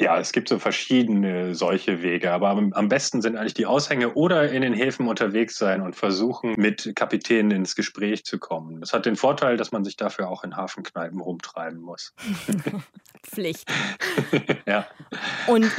ja, 0.00 0.18
es 0.18 0.32
gibt 0.32 0.48
so 0.48 0.58
verschiedene 0.58 1.54
solche 1.54 2.02
Wege, 2.02 2.32
aber 2.32 2.50
am, 2.50 2.88
besten 2.88 3.22
sind 3.22 3.36
eigentlich 3.36 3.54
die 3.54 3.66
Aushänge 3.66 4.14
oder 4.14 4.50
in 4.50 4.62
den 4.62 4.74
Häfen 4.74 5.08
unterwegs 5.08 5.56
sein 5.56 5.82
und 5.82 5.94
versuchen, 5.94 6.54
mit 6.56 6.92
Kapitänen 6.94 7.50
ins 7.50 7.76
Gespräch 7.76 8.24
zu 8.24 8.38
kommen. 8.38 8.80
Das 8.80 8.92
hat 8.92 9.06
den 9.06 9.16
Vorteil, 9.16 9.56
dass 9.56 9.72
man 9.72 9.84
sich 9.84 9.96
dafür 9.96 10.28
auch 10.28 10.44
in 10.44 10.56
Hafenkneipen 10.56 11.20
rumtreiben 11.20 11.80
muss. 11.80 12.14
Pflicht. 13.22 13.70
ja. 14.66 14.86
Und 15.46 15.70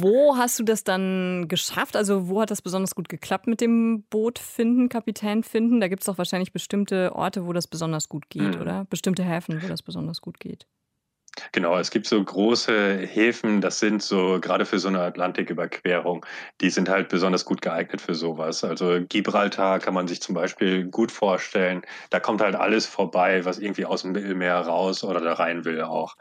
wo 0.00 0.36
hast 0.36 0.58
du 0.58 0.64
das 0.64 0.84
dann 0.84 1.48
geschafft? 1.48 1.96
Also 1.96 2.28
wo 2.28 2.40
hat 2.40 2.50
das 2.50 2.62
besonders 2.62 2.94
gut 2.94 3.08
geklappt 3.08 3.46
mit 3.46 3.60
dem 3.60 4.04
Boot 4.10 4.38
finden, 4.38 4.88
Kapitän 4.88 5.42
finden? 5.42 5.80
Da 5.80 5.88
gibt 5.88 6.02
es 6.02 6.06
doch 6.06 6.18
wahrscheinlich 6.18 6.52
bestimmte 6.52 7.14
Orte, 7.14 7.46
wo 7.46 7.52
das 7.52 7.66
besonders 7.66 8.08
gut 8.08 8.30
geht, 8.30 8.56
mhm. 8.56 8.60
oder? 8.60 8.84
Bestimmte 8.88 9.24
Häfen, 9.24 9.62
wo 9.62 9.68
das 9.68 9.82
besonders 9.82 10.20
gut 10.20 10.40
geht. 10.40 10.66
Genau, 11.52 11.78
es 11.78 11.90
gibt 11.90 12.06
so 12.06 12.22
große 12.22 12.98
Häfen, 12.98 13.60
das 13.60 13.78
sind 13.78 14.02
so 14.02 14.40
gerade 14.40 14.64
für 14.64 14.78
so 14.78 14.88
eine 14.88 15.00
Atlantiküberquerung, 15.00 16.24
die 16.60 16.70
sind 16.70 16.88
halt 16.88 17.08
besonders 17.08 17.44
gut 17.44 17.60
geeignet 17.60 18.00
für 18.00 18.14
sowas. 18.14 18.64
Also 18.64 19.00
Gibraltar 19.08 19.78
kann 19.78 19.94
man 19.94 20.08
sich 20.08 20.22
zum 20.22 20.34
Beispiel 20.34 20.86
gut 20.86 21.12
vorstellen. 21.12 21.82
Da 22.10 22.20
kommt 22.20 22.40
halt 22.40 22.54
alles 22.54 22.86
vorbei, 22.86 23.44
was 23.44 23.58
irgendwie 23.58 23.84
aus 23.84 24.02
dem 24.02 24.12
Mittelmeer 24.12 24.60
raus 24.60 25.04
oder 25.04 25.20
da 25.20 25.34
rein 25.34 25.64
will 25.64 25.82
auch. 25.82 26.16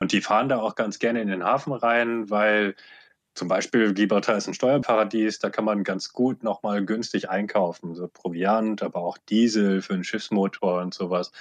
Und 0.00 0.12
die 0.12 0.20
fahren 0.20 0.48
da 0.48 0.60
auch 0.60 0.74
ganz 0.74 0.98
gerne 0.98 1.22
in 1.22 1.28
den 1.28 1.44
Hafen 1.44 1.72
rein, 1.72 2.28
weil 2.30 2.74
zum 3.34 3.48
Beispiel 3.48 3.94
Gibraltar 3.94 4.36
ist 4.36 4.46
ein 4.46 4.54
Steuerparadies, 4.54 5.38
da 5.38 5.48
kann 5.48 5.64
man 5.64 5.84
ganz 5.84 6.12
gut 6.12 6.42
nochmal 6.42 6.84
günstig 6.84 7.30
einkaufen, 7.30 7.94
so 7.94 8.06
Proviant, 8.06 8.82
aber 8.82 9.00
auch 9.00 9.16
Diesel 9.16 9.80
für 9.80 9.94
einen 9.94 10.04
Schiffsmotor 10.04 10.82
und 10.82 10.92
sowas. 10.92 11.32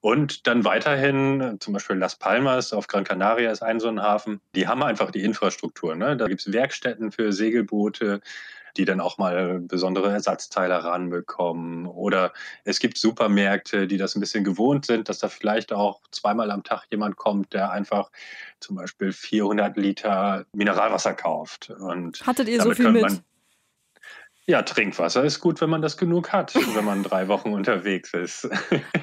Und 0.00 0.46
dann 0.46 0.64
weiterhin, 0.64 1.58
zum 1.60 1.74
Beispiel 1.74 1.96
Las 1.96 2.16
Palmas 2.16 2.72
auf 2.72 2.88
Gran 2.88 3.04
Canaria 3.04 3.50
ist 3.52 3.62
ein 3.62 3.78
so 3.78 3.88
ein 3.88 4.02
Hafen, 4.02 4.40
die 4.54 4.66
haben 4.66 4.82
einfach 4.82 5.10
die 5.10 5.22
Infrastruktur. 5.22 5.94
Ne? 5.94 6.16
Da 6.16 6.26
gibt 6.26 6.40
es 6.40 6.52
Werkstätten 6.52 7.12
für 7.12 7.32
Segelboote, 7.32 8.20
die 8.76 8.84
dann 8.84 9.00
auch 9.00 9.18
mal 9.18 9.60
besondere 9.60 10.10
Ersatzteile 10.10 10.84
ranbekommen. 10.84 11.86
Oder 11.86 12.32
es 12.64 12.78
gibt 12.78 12.98
Supermärkte, 12.98 13.86
die 13.86 13.96
das 13.96 14.14
ein 14.14 14.20
bisschen 14.20 14.44
gewohnt 14.44 14.86
sind, 14.86 15.08
dass 15.08 15.18
da 15.18 15.28
vielleicht 15.28 15.72
auch 15.72 16.00
zweimal 16.10 16.50
am 16.50 16.62
Tag 16.62 16.86
jemand 16.90 17.16
kommt, 17.16 17.52
der 17.52 17.70
einfach 17.70 18.10
zum 18.60 18.76
Beispiel 18.76 19.12
400 19.12 19.76
Liter 19.76 20.46
Mineralwasser 20.52 21.14
kauft. 21.14 21.70
Und 21.70 22.24
Hattet 22.26 22.48
ihr 22.48 22.62
so 22.62 22.72
viel 22.72 22.92
mit? 22.92 23.22
Ja, 24.48 24.62
Trinkwasser 24.62 25.24
ist 25.24 25.40
gut, 25.40 25.60
wenn 25.60 25.70
man 25.70 25.82
das 25.82 25.96
genug 25.96 26.32
hat, 26.32 26.54
wenn 26.74 26.84
man 26.84 27.02
drei 27.02 27.26
Wochen 27.26 27.52
unterwegs 27.52 28.14
ist. 28.14 28.48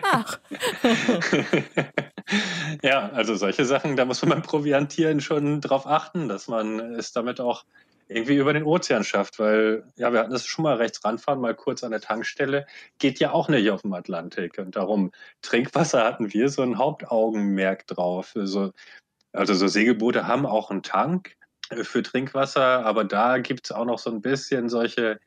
Ach. 0.02 0.40
ja, 2.82 3.10
also 3.10 3.36
solche 3.36 3.66
Sachen, 3.66 3.98
da 3.98 4.06
muss 4.06 4.22
man 4.22 4.30
beim 4.30 4.42
Proviantieren 4.42 5.20
schon 5.20 5.60
drauf 5.60 5.86
achten, 5.86 6.30
dass 6.30 6.48
man 6.48 6.80
es 6.96 7.12
damit 7.12 7.42
auch 7.42 7.66
irgendwie 8.16 8.38
über 8.38 8.54
den 8.54 8.64
Ozean 8.64 9.04
schafft, 9.04 9.40
weil, 9.40 9.84
ja, 9.96 10.12
wir 10.12 10.20
hatten 10.20 10.32
das 10.32 10.46
schon 10.46 10.64
mal 10.64 10.76
rechts 10.76 11.04
ranfahren, 11.04 11.42
mal 11.42 11.56
kurz 11.56 11.84
an 11.84 11.92
der 11.92 12.02
Tankstelle, 12.02 12.66
geht 13.00 13.20
ja 13.20 13.32
auch 13.32 13.50
nicht 13.50 13.70
auf 13.72 13.82
dem 13.82 13.94
Atlantik. 13.94 14.58
Und 14.58 14.76
darum, 14.76 15.12
Trinkwasser 15.42 16.04
hatten 16.04 16.34
wir 16.34 16.50
so 16.50 16.62
ein 16.62 16.78
Hauptaugenmerk 16.78 17.88
drauf. 17.88 18.32
So, 18.36 18.72
also 19.32 19.54
so 19.54 19.68
Segelboote 19.68 20.28
haben 20.28 20.46
auch 20.46 20.72
einen 20.72 20.84
Tank 20.84 21.36
äh, 21.70 21.84
für 21.84 22.04
Trinkwasser, 22.04 22.86
aber 22.86 23.04
da 23.04 23.40
gibt 23.40 23.66
es 23.66 23.72
auch 23.72 23.86
noch 23.86 24.00
so 24.00 24.10
ein 24.12 24.22
bisschen 24.22 24.70
solche 24.70 25.20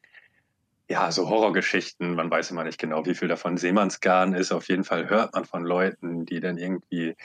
ja, 0.89 1.11
so 1.11 1.29
Horrorgeschichten. 1.29 2.15
Man 2.15 2.31
weiß 2.31 2.51
immer 2.53 2.65
nicht 2.65 2.79
genau, 2.79 3.05
wie 3.07 3.15
viel 3.15 3.29
davon 3.29 3.57
Seemannsgarn 3.57 4.35
ist. 4.35 4.53
Auf 4.53 4.69
jeden 4.69 4.85
Fall 4.85 5.09
hört 5.09 5.35
man 5.35 5.45
von 5.45 5.65
Leuten, 5.65 6.27
die 6.27 6.41
dann 6.41 6.59
irgendwie 6.59 7.17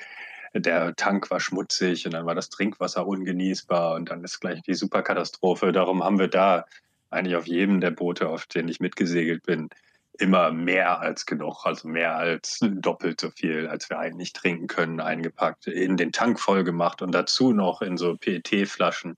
der 0.54 0.96
Tank 0.96 1.32
war 1.32 1.40
schmutzig 1.40 2.06
und 2.06 2.14
dann 2.14 2.26
war 2.26 2.36
das 2.36 2.50
Trinkwasser 2.50 3.08
ungenießbar 3.08 3.96
und 3.96 4.10
dann 4.10 4.24
ist 4.24 4.40
gleich 4.40 4.62
die 4.64 4.74
Superkatastrophe. 4.74 5.72
Darum 5.72 6.04
haben 6.04 6.20
wir 6.20 6.28
da 6.28 6.66
eigentlich 7.10 7.36
auf 7.36 7.48
jedem 7.48 7.82
der 7.82 7.92
Boote, 7.92 8.30
auf 8.30 8.46
denen 8.48 8.70
ich 8.70 8.80
mitgesegelt 8.80 9.44
bin, 9.44 9.70
immer 10.18 10.52
mehr 10.52 11.00
als 11.00 11.26
genug, 11.26 11.66
also 11.66 11.88
mehr 11.88 12.16
als 12.16 12.60
doppelt 12.76 13.20
so 13.22 13.32
viel, 13.32 13.68
als 13.68 13.90
wir 13.90 14.00
eigentlich 14.00 14.34
trinken 14.34 14.68
können, 14.68 15.00
eingepackt, 15.00 15.68
in 15.68 15.98
den 15.98 16.12
Tank 16.12 16.40
voll 16.40 16.64
gemacht 16.64 17.02
und 17.02 17.12
dazu 17.12 17.54
noch 17.54 17.82
in 17.82 17.98
so 17.98 18.16
PET-Flaschen, 18.16 19.16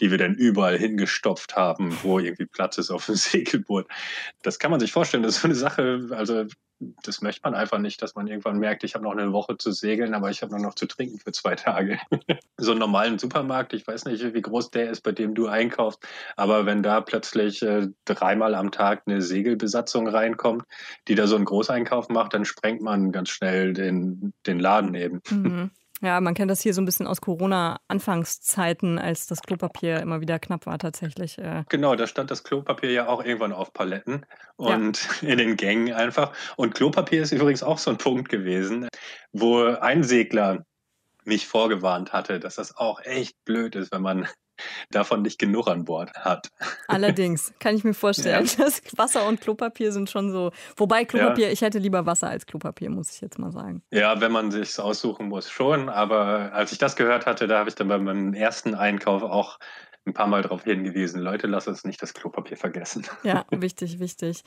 die 0.00 0.10
wir 0.10 0.18
dann 0.18 0.34
überall 0.34 0.78
hingestopft 0.78 1.56
haben, 1.56 1.96
wo 2.02 2.18
irgendwie 2.18 2.46
Platz 2.46 2.78
ist 2.78 2.90
auf 2.90 3.06
dem 3.06 3.14
Segelboot. 3.16 3.86
Das 4.42 4.58
kann 4.58 4.70
man 4.70 4.80
sich 4.80 4.92
vorstellen, 4.92 5.22
das 5.22 5.36
ist 5.36 5.42
so 5.42 5.48
eine 5.48 5.54
Sache, 5.54 6.08
also 6.10 6.46
das 7.02 7.22
möchte 7.22 7.40
man 7.42 7.54
einfach 7.54 7.78
nicht, 7.78 8.00
dass 8.02 8.14
man 8.14 8.28
irgendwann 8.28 8.58
merkt, 8.58 8.84
ich 8.84 8.94
habe 8.94 9.04
noch 9.04 9.12
eine 9.12 9.32
Woche 9.32 9.58
zu 9.58 9.72
segeln, 9.72 10.14
aber 10.14 10.30
ich 10.30 10.42
habe 10.42 10.52
nur 10.52 10.64
noch 10.64 10.74
zu 10.74 10.86
trinken 10.86 11.18
für 11.18 11.32
zwei 11.32 11.54
Tage. 11.56 11.98
so 12.56 12.70
einen 12.70 12.80
normalen 12.80 13.18
Supermarkt, 13.18 13.72
ich 13.72 13.86
weiß 13.86 14.04
nicht, 14.04 14.34
wie 14.34 14.42
groß 14.42 14.70
der 14.70 14.90
ist, 14.90 15.00
bei 15.00 15.12
dem 15.12 15.34
du 15.34 15.48
einkaufst, 15.48 16.06
aber 16.36 16.66
wenn 16.66 16.82
da 16.82 17.00
plötzlich 17.00 17.62
äh, 17.62 17.88
dreimal 18.04 18.54
am 18.54 18.70
Tag 18.70 19.02
eine 19.06 19.22
Segelbesatzung 19.22 20.06
reinkommt, 20.08 20.64
die 21.08 21.14
da 21.14 21.26
so 21.26 21.36
einen 21.36 21.46
Großeinkauf 21.46 22.08
macht, 22.10 22.34
dann 22.34 22.44
sprengt 22.44 22.80
man 22.80 23.10
ganz 23.10 23.30
schnell 23.30 23.72
den, 23.72 24.32
den 24.46 24.60
Laden 24.60 24.94
eben. 24.94 25.20
Mhm. 25.30 25.70
Ja, 26.00 26.20
man 26.20 26.34
kennt 26.34 26.50
das 26.50 26.60
hier 26.60 26.74
so 26.74 26.80
ein 26.80 26.84
bisschen 26.84 27.06
aus 27.06 27.20
Corona-Anfangszeiten, 27.20 28.98
als 28.98 29.26
das 29.26 29.42
Klopapier 29.42 30.00
immer 30.00 30.20
wieder 30.20 30.38
knapp 30.38 30.66
war 30.66 30.78
tatsächlich. 30.78 31.38
Äh. 31.38 31.64
Genau, 31.68 31.96
da 31.96 32.06
stand 32.06 32.30
das 32.30 32.44
Klopapier 32.44 32.92
ja 32.92 33.08
auch 33.08 33.24
irgendwann 33.24 33.52
auf 33.52 33.72
Paletten 33.72 34.24
und 34.56 35.08
ja. 35.22 35.28
in 35.28 35.38
den 35.38 35.56
Gängen 35.56 35.92
einfach. 35.92 36.32
Und 36.56 36.74
Klopapier 36.74 37.22
ist 37.22 37.32
übrigens 37.32 37.62
auch 37.62 37.78
so 37.78 37.90
ein 37.90 37.98
Punkt 37.98 38.28
gewesen, 38.28 38.88
wo 39.32 39.64
ein 39.64 40.04
Segler 40.04 40.64
mich 41.24 41.46
vorgewarnt 41.46 42.12
hatte, 42.12 42.40
dass 42.40 42.54
das 42.56 42.76
auch 42.76 43.00
echt 43.00 43.36
blöd 43.44 43.74
ist, 43.74 43.92
wenn 43.92 44.02
man 44.02 44.28
davon 44.90 45.22
nicht 45.22 45.38
genug 45.38 45.68
an 45.68 45.84
Bord 45.84 46.12
hat. 46.14 46.50
Allerdings, 46.86 47.52
kann 47.58 47.74
ich 47.74 47.84
mir 47.84 47.94
vorstellen. 47.94 48.46
Ja. 48.46 48.52
Das 48.68 48.82
Wasser 48.96 49.26
und 49.26 49.40
Klopapier 49.40 49.92
sind 49.92 50.10
schon 50.10 50.30
so. 50.30 50.50
Wobei 50.76 51.04
Klopapier, 51.04 51.46
ja. 51.46 51.52
ich 51.52 51.62
hätte 51.62 51.78
lieber 51.78 52.06
Wasser 52.06 52.28
als 52.28 52.44
Klopapier, 52.44 52.90
muss 52.90 53.12
ich 53.12 53.20
jetzt 53.20 53.38
mal 53.38 53.52
sagen. 53.52 53.82
Ja, 53.90 54.20
wenn 54.20 54.32
man 54.32 54.50
sich 54.50 54.78
aussuchen 54.78 55.28
muss, 55.28 55.48
schon. 55.48 55.88
Aber 55.88 56.52
als 56.52 56.72
ich 56.72 56.78
das 56.78 56.96
gehört 56.96 57.24
hatte, 57.24 57.46
da 57.46 57.58
habe 57.60 57.68
ich 57.68 57.76
dann 57.76 57.88
bei 57.88 57.98
meinem 57.98 58.34
ersten 58.34 58.74
Einkauf 58.74 59.22
auch 59.22 59.58
ein 60.08 60.14
paar 60.14 60.26
Mal 60.26 60.42
darauf 60.42 60.64
hingewiesen, 60.64 61.20
Leute, 61.20 61.46
lass 61.46 61.68
uns 61.68 61.84
nicht 61.84 62.02
das 62.02 62.14
Klopapier 62.14 62.56
vergessen. 62.56 63.06
Ja, 63.24 63.44
wichtig, 63.50 63.98
wichtig. 63.98 64.42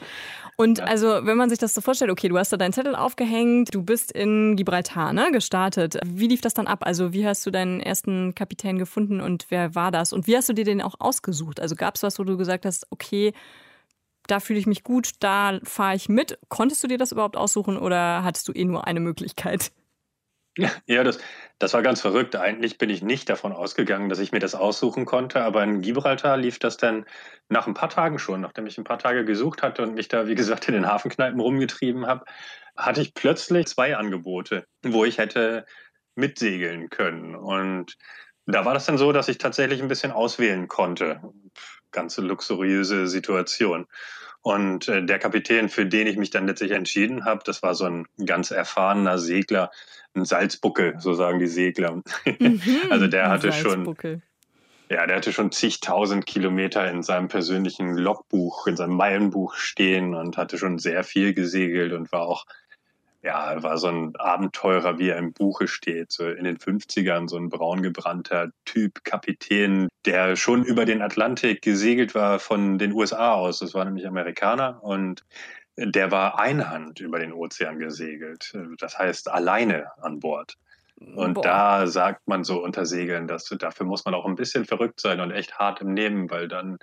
Und 0.56 0.80
ja. 0.80 0.86
also, 0.86 1.26
wenn 1.26 1.38
man 1.38 1.50
sich 1.50 1.60
das 1.60 1.74
so 1.74 1.82
vorstellt, 1.82 2.10
okay, 2.10 2.30
du 2.30 2.38
hast 2.38 2.52
da 2.52 2.58
deinen 2.58 2.74
Zettel 2.74 2.96
aufgehängt, 2.96 3.76
du 3.76 3.84
bist 3.84 4.12
in 4.12 4.56
Gibraltar, 4.56 5.14
ne, 5.14 5.30
gestartet. 5.32 6.00
Wie 6.06 6.28
lief 6.28 6.42
das 6.42 6.54
dann 6.54 6.68
ab? 6.68 6.86
Also, 6.86 7.14
wie 7.14 7.28
hast 7.28 7.46
du 7.46 7.52
deinen 7.52 7.80
ersten 7.80 8.34
Kapitän 8.34 8.80
gefunden 8.80 9.22
und 9.22 9.46
wer 9.50 9.76
war 9.76 9.92
das? 9.92 10.14
Und 10.14 10.26
wie 10.26 10.36
hast 10.36 10.50
du 10.50 10.54
dir 10.54 10.66
den 10.66 10.82
auch 10.82 10.96
ausgesucht? 11.00 11.60
Also, 11.60 11.76
gab 11.76 11.96
es 11.96 12.04
was, 12.04 12.18
wo 12.18 12.24
du 12.24 12.38
gesagt 12.38 12.66
hast, 12.66 12.88
okay, 12.90 13.34
da 14.28 14.40
fühle 14.40 14.60
ich 14.60 14.68
mich 14.68 14.84
gut, 14.84 15.12
da 15.20 15.60
fahre 15.64 15.96
ich 15.96 16.10
mit. 16.10 16.40
Konntest 16.50 16.84
du 16.84 16.88
dir 16.88 16.98
das 16.98 17.12
überhaupt 17.12 17.38
aussuchen 17.38 17.78
oder 17.78 18.24
hattest 18.24 18.48
du 18.48 18.54
eh 18.54 18.66
nur 18.66 18.88
eine 18.88 19.00
Möglichkeit? 19.00 19.72
Ja, 20.86 21.04
das, 21.04 21.20
das 21.60 21.74
war 21.74 21.82
ganz 21.82 22.02
verrückt. 22.02 22.36
Eigentlich 22.36 22.78
bin 22.78 22.90
ich 22.90 23.02
nicht 23.02 23.30
davon 23.30 23.54
ausgegangen, 23.54 24.10
dass 24.10 24.20
ich 24.20 24.32
mir 24.32 24.40
das 24.40 24.54
aussuchen 24.56 25.06
konnte, 25.06 25.42
aber 25.42 25.64
in 25.64 25.82
Gibraltar 25.82 26.38
lief 26.38 26.60
das 26.60 26.78
dann 26.78 27.06
nach 27.50 27.68
ein 27.68 27.74
paar 27.74 27.90
Tagen 27.90 28.20
schon, 28.20 28.42
nachdem 28.42 28.68
ich 28.68 28.78
ein 28.78 28.84
paar 28.84 29.00
Tage 29.00 29.24
gesucht 29.26 29.62
hatte 29.64 29.82
und 29.84 29.94
mich 29.94 30.08
da, 30.10 30.28
wie 30.28 30.36
gesagt, 30.36 30.68
in 30.68 30.74
den 30.74 30.88
Hafenkneipen 30.88 31.40
rumgetrieben 31.40 32.06
habe, 32.06 32.26
hatte 32.76 33.02
ich 33.02 33.14
plötzlich 33.14 33.68
zwei 33.68 33.96
Angebote, 33.96 34.66
wo 34.84 35.06
ich 35.06 35.18
hätte 35.20 35.66
mitsegeln 36.16 36.90
können. 36.90 37.36
Und 37.36 37.96
da 38.46 38.66
war 38.66 38.74
das 38.74 38.86
dann 38.86 38.98
so, 38.98 39.12
dass 39.14 39.30
ich 39.30 39.38
tatsächlich 39.38 39.82
ein 39.82 39.88
bisschen 39.88 40.12
auswählen 40.12 40.68
konnte. 40.68 41.22
Ganze 41.92 42.22
luxuriöse 42.22 43.08
Situation. 43.08 43.88
Und 44.42 44.88
äh, 44.88 45.06
der 45.06 45.20
Kapitän, 45.20 45.70
für 45.70 45.86
den 45.86 46.08
ich 46.08 46.18
mich 46.18 46.32
dann 46.32 46.48
letztlich 46.48 46.72
entschieden 46.72 47.26
habe, 47.26 47.42
das 47.46 47.62
war 47.62 47.76
so 47.76 47.86
ein 47.86 48.08
ganz 48.26 48.52
erfahrener 48.52 49.20
Segler, 49.20 49.72
ein 50.16 50.26
Salzbuckel, 50.26 50.96
so 51.00 51.14
sagen 51.14 51.40
die 51.40 51.48
Segler. 51.48 52.02
Mhm, 52.26 52.62
also 52.90 53.08
der 53.08 53.30
hatte 53.30 53.54
schon. 53.54 53.96
Ja, 54.90 55.08
der 55.08 55.16
hatte 55.16 55.32
schon 55.32 55.54
zigtausend 55.54 56.26
Kilometer 56.26 56.90
in 56.90 57.02
seinem 57.02 57.30
persönlichen 57.30 57.96
Logbuch, 57.96 58.68
in 58.68 58.76
seinem 58.76 58.98
Meilenbuch 58.98 59.56
stehen 59.56 60.14
und 60.14 60.36
hatte 60.36 60.58
schon 60.58 60.80
sehr 60.80 61.06
viel 61.06 61.34
gesegelt 61.34 61.94
und 61.94 62.12
war 62.12 62.24
auch, 62.24 62.46
ja, 63.24 63.62
war 63.62 63.78
so 63.78 63.88
ein 63.88 64.16
Abenteurer, 64.16 64.98
wie 64.98 65.10
er 65.10 65.18
im 65.18 65.34
Buche 65.34 65.68
steht, 65.68 66.12
so 66.12 66.28
in 66.28 66.44
den 66.44 66.58
50ern, 66.58 67.30
so 67.30 67.38
ein 67.38 67.50
braungebrannter 67.50 68.50
Typ, 68.66 69.04
Kapitän, 69.04 69.90
der 70.06 70.36
schon 70.36 70.64
über 70.64 70.86
den 70.86 71.02
Atlantik 71.02 71.62
gesegelt 71.62 72.16
war 72.16 72.40
von 72.40 72.80
den 72.80 72.94
USA 72.94 73.34
aus. 73.34 73.60
Das 73.60 73.74
war 73.74 73.86
nämlich 73.86 74.08
Amerikaner 74.08 74.84
und 74.84 75.24
der 75.78 76.12
war 76.12 76.40
einhand 76.40 77.00
über 77.00 77.20
den 77.20 77.34
Ozean 77.34 77.80
gesegelt. 77.80 78.58
Das 78.80 78.98
heißt, 78.98 79.30
alleine 79.30 79.88
an 80.02 80.20
Bord. 80.20 80.58
Und 81.16 81.36
Boah. 81.36 81.44
da 81.44 81.88
sagt 81.88 82.28
man 82.28 82.44
so 82.44 82.64
unter 82.64 82.86
Segeln, 82.86 83.28
dass 83.28 83.46
dafür 83.46 83.86
muss 83.86 84.06
man 84.06 84.14
auch 84.14 84.26
ein 84.26 84.36
bisschen 84.36 84.66
verrückt 84.66 85.00
sein 85.00 85.20
und 85.20 85.32
echt 85.32 85.58
hart 85.58 85.82
im 85.82 85.94
Nehmen, 85.94 86.30
weil 86.30 86.48
dann, 86.48 86.78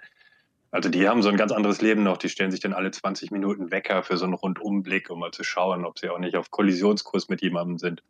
also 0.70 0.88
die 0.88 1.08
haben 1.08 1.22
so 1.22 1.28
ein 1.28 1.37
ganz 1.37 1.52
anderes 1.52 1.80
Leben 1.80 2.02
noch, 2.02 2.18
die 2.18 2.28
stellen 2.28 2.50
sich 2.50 2.60
dann 2.60 2.75
alle 2.75 2.90
20 2.90 3.30
Minuten 3.30 3.70
Wecker 3.70 4.02
für 4.02 4.16
so 4.16 4.25
einen 4.25 4.34
Rundumblick, 4.34 5.10
um 5.10 5.20
mal 5.20 5.30
zu 5.30 5.44
schauen, 5.44 5.84
ob 5.84 5.98
sie 5.98 6.10
auch 6.10 6.18
nicht 6.18 6.37
auf 6.37 6.50
Kollisionskurs 6.50 7.28
mit 7.28 7.42
jemandem 7.42 7.78
sind. 7.78 8.02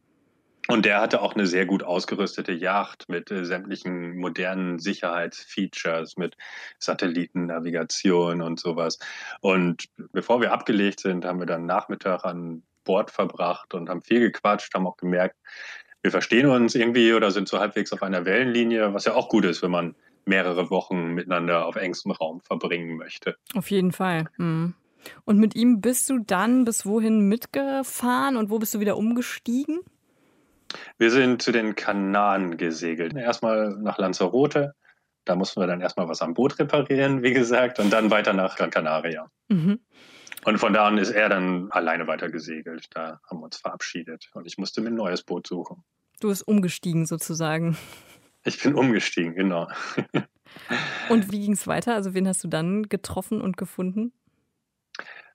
Und 0.67 0.85
der 0.85 1.01
hatte 1.01 1.23
auch 1.23 1.35
eine 1.35 1.47
sehr 1.47 1.65
gut 1.65 1.83
ausgerüstete 1.83 2.53
Yacht 2.53 3.09
mit 3.09 3.31
äh, 3.31 3.47
sämtlichen 3.47 4.19
modernen 4.19 4.79
Sicherheitsfeatures, 4.79 6.19
mit 6.19 6.37
Satellitennavigation 6.79 8.43
und 8.43 8.61
sowas. 8.61 8.99
Und 9.41 9.87
bevor 10.13 10.43
wir 10.43 10.53
abgelegt 10.53 11.01
sind, 11.01 11.25
haben 11.25 11.39
wir 11.39 11.47
dann 11.47 11.65
Nachmittag 11.65 12.25
an 12.25 12.63
Bord 12.85 13.11
verbracht 13.11 13.73
und 13.73 13.89
haben 13.89 14.03
viel 14.03 14.21
gequatscht, 14.21 14.75
haben 14.75 14.87
auch 14.87 14.99
gemerkt, 14.99 15.37
wir 16.03 16.11
verstehen 16.11 16.47
uns 16.47 16.75
irgendwie 16.75 17.15
oder 17.15 17.31
sind 17.31 17.49
so 17.49 17.59
halbwegs 17.59 17.93
auf 17.93 18.03
einer 18.03 18.25
Wellenlinie, 18.25 18.93
was 18.93 19.07
ja 19.07 19.15
auch 19.15 19.29
gut 19.29 19.47
ist, 19.47 19.63
wenn 19.63 19.71
man 19.71 19.95
mehrere 20.29 20.71
Wochen 20.71 21.15
miteinander 21.15 21.67
auf 21.67 21.77
engstem 21.77 22.13
Raum 22.13 22.41
verbringen 22.41 22.97
möchte. 22.97 23.37
Auf 23.55 23.71
jeden 23.71 23.93
Fall. 23.93 24.27
Mhm. 24.37 24.75
Und 25.25 25.39
mit 25.39 25.55
ihm 25.55 25.81
bist 25.81 26.11
du 26.11 26.19
dann 26.19 26.65
bis 26.65 26.85
wohin 26.85 27.29
mitgefahren 27.29 28.37
und 28.37 28.51
wo 28.51 28.59
bist 28.59 28.75
du 28.75 28.81
wieder 28.81 28.97
umgestiegen? 28.97 29.81
Wir 30.99 31.11
sind 31.11 31.41
zu 31.41 31.53
den 31.53 31.75
Kanaren 31.75 32.57
gesegelt. 32.57 33.17
Erstmal 33.17 33.71
nach 33.81 33.99
Lanzarote. 33.99 34.75
Da 35.25 35.35
mussten 35.35 35.61
wir 35.61 35.67
dann 35.67 35.81
erstmal 35.81 36.09
was 36.09 36.23
am 36.23 36.35
Boot 36.35 36.59
reparieren, 36.59 37.23
wie 37.23 37.33
gesagt, 37.33 37.79
und 37.79 37.93
dann 37.93 38.11
weiter 38.11 38.33
nach 38.33 38.57
Gran 38.57 38.71
Canaria. 38.71 39.31
Mhm. 39.49 39.81
Und 40.45 40.59
von 40.59 40.73
da 40.73 40.87
an 40.87 40.99
ist 40.99 41.11
er 41.11 41.29
dann 41.29 41.71
alleine 41.71 42.07
weiter 42.07 42.31
gesegelt. 42.31 42.87
Da 42.95 43.21
haben 43.29 43.41
wir 43.41 43.45
uns 43.45 43.57
verabschiedet 43.57 44.31
und 44.35 44.47
ich 44.47 44.57
musste 44.57 44.81
mir 44.81 44.89
ein 44.89 44.95
neues 44.95 45.23
Boot 45.23 45.47
suchen. 45.47 45.85
Du 46.21 46.29
bist 46.29 46.47
umgestiegen 46.47 47.07
sozusagen. 47.07 47.77
Ich 48.49 48.63
bin 48.63 48.75
umgestiegen, 48.75 49.35
genau. 49.35 49.69
und 51.11 51.31
wie 51.31 51.41
ging 51.41 51.53
es 51.53 51.67
weiter? 51.67 51.95
Also 51.95 52.15
wen 52.15 52.27
hast 52.27 52.43
du 52.43 52.49
dann 52.49 52.85
getroffen 52.85 53.43
und 53.43 53.59
gefunden? 53.59 54.13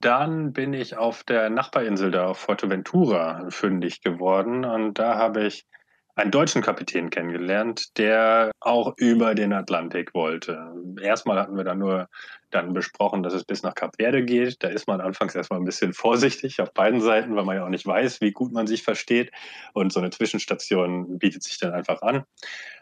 Dann 0.02 0.52
bin 0.52 0.74
ich 0.74 0.98
auf 0.98 1.24
der 1.24 1.52
Nachbarinsel 1.52 2.10
da 2.10 2.26
auf 2.26 2.40
Fuerteventura 2.40 3.46
fündig 3.50 4.02
geworden 4.02 4.66
und 4.66 4.98
da 4.98 5.16
habe 5.16 5.46
ich 5.46 5.68
einen 6.16 6.32
deutschen 6.32 6.62
Kapitän 6.62 7.10
kennengelernt, 7.10 7.98
der 7.98 8.52
auch 8.60 8.94
über 8.98 9.34
den 9.34 9.52
Atlantik 9.52 10.14
wollte. 10.14 10.72
Erstmal 11.02 11.40
hatten 11.40 11.58
wir 11.58 11.64
dann 11.64 11.80
nur 11.80 12.08
dann 12.52 12.74
besprochen, 12.74 13.24
dass 13.24 13.34
es 13.34 13.44
bis 13.44 13.64
nach 13.64 13.74
Kap 13.74 13.96
Verde 13.98 14.24
geht. 14.24 14.62
Da 14.62 14.68
ist 14.68 14.88
man 14.88 15.02
anfangs 15.02 15.34
erstmal 15.34 15.60
ein 15.60 15.66
bisschen 15.66 15.94
vorsichtig 15.94 16.62
auf 16.62 16.72
beiden 16.74 17.02
Seiten, 17.02 17.36
weil 17.36 17.46
man 17.46 17.56
ja 17.56 17.66
auch 17.66 17.70
nicht 17.70 17.88
weiß, 17.88 18.22
wie 18.22 18.32
gut 18.32 18.52
man 18.52 18.68
sich 18.68 18.84
versteht. 18.84 19.32
Und 19.74 19.92
so 19.92 20.00
eine 20.00 20.12
Zwischenstation 20.12 21.18
bietet 21.18 21.44
sich 21.44 21.58
dann 21.58 21.74
einfach 21.74 22.02
an. 22.04 22.24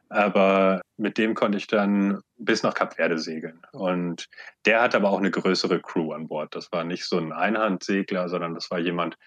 Aber 0.10 0.82
mit 0.98 1.18
dem 1.18 1.36
konnte 1.36 1.58
ich 1.58 1.68
dann 1.68 2.20
bis 2.38 2.64
nach 2.64 2.74
Kap 2.74 2.96
Verde 2.96 3.18
segeln. 3.18 3.62
Und 3.72 4.28
der 4.66 4.82
hatte 4.82 4.98
aber 4.98 5.10
auch 5.10 5.20
eine 5.20 5.32
größere 5.32 5.80
Crew 5.80 6.12
an 6.12 6.28
Bord. 6.28 6.54
Das 6.54 6.70
war 6.74 6.84
nicht 6.84 7.06
so 7.06 7.18
ein 7.18 7.32
Einhandsegler, 7.32 8.28
sondern 8.28 8.54
das 8.54 8.70
war 8.72 8.80
jemand, 8.80 9.18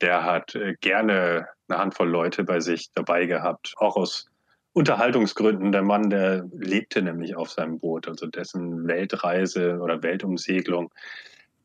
der 0.00 0.24
hat 0.24 0.54
äh, 0.54 0.76
gerne 0.80 1.46
eine 1.70 1.80
Handvoll 1.80 2.08
Leute 2.08 2.44
bei 2.44 2.60
sich 2.60 2.90
dabei 2.94 3.26
gehabt, 3.26 3.74
auch 3.76 3.96
aus 3.96 4.30
Unterhaltungsgründen. 4.72 5.72
Der 5.72 5.82
Mann, 5.82 6.10
der 6.10 6.44
lebte 6.52 7.02
nämlich 7.02 7.36
auf 7.36 7.50
seinem 7.50 7.78
Boot, 7.78 8.08
also 8.08 8.26
dessen 8.26 8.86
Weltreise 8.86 9.78
oder 9.80 10.02
Weltumsegelung, 10.02 10.92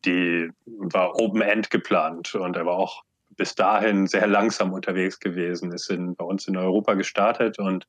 die 0.05 0.50
war 0.65 1.15
Open-End 1.19 1.69
geplant 1.69 2.35
und 2.35 2.55
er 2.55 2.65
war 2.65 2.75
auch 2.75 3.03
bis 3.29 3.55
dahin 3.55 4.07
sehr 4.07 4.27
langsam 4.27 4.74
unterwegs 4.74 5.19
gewesen, 5.19 5.71
ist 5.71 5.89
in, 5.89 6.15
bei 6.15 6.25
uns 6.25 6.47
in 6.47 6.57
Europa 6.57 6.93
gestartet 6.93 7.59
und 7.59 7.88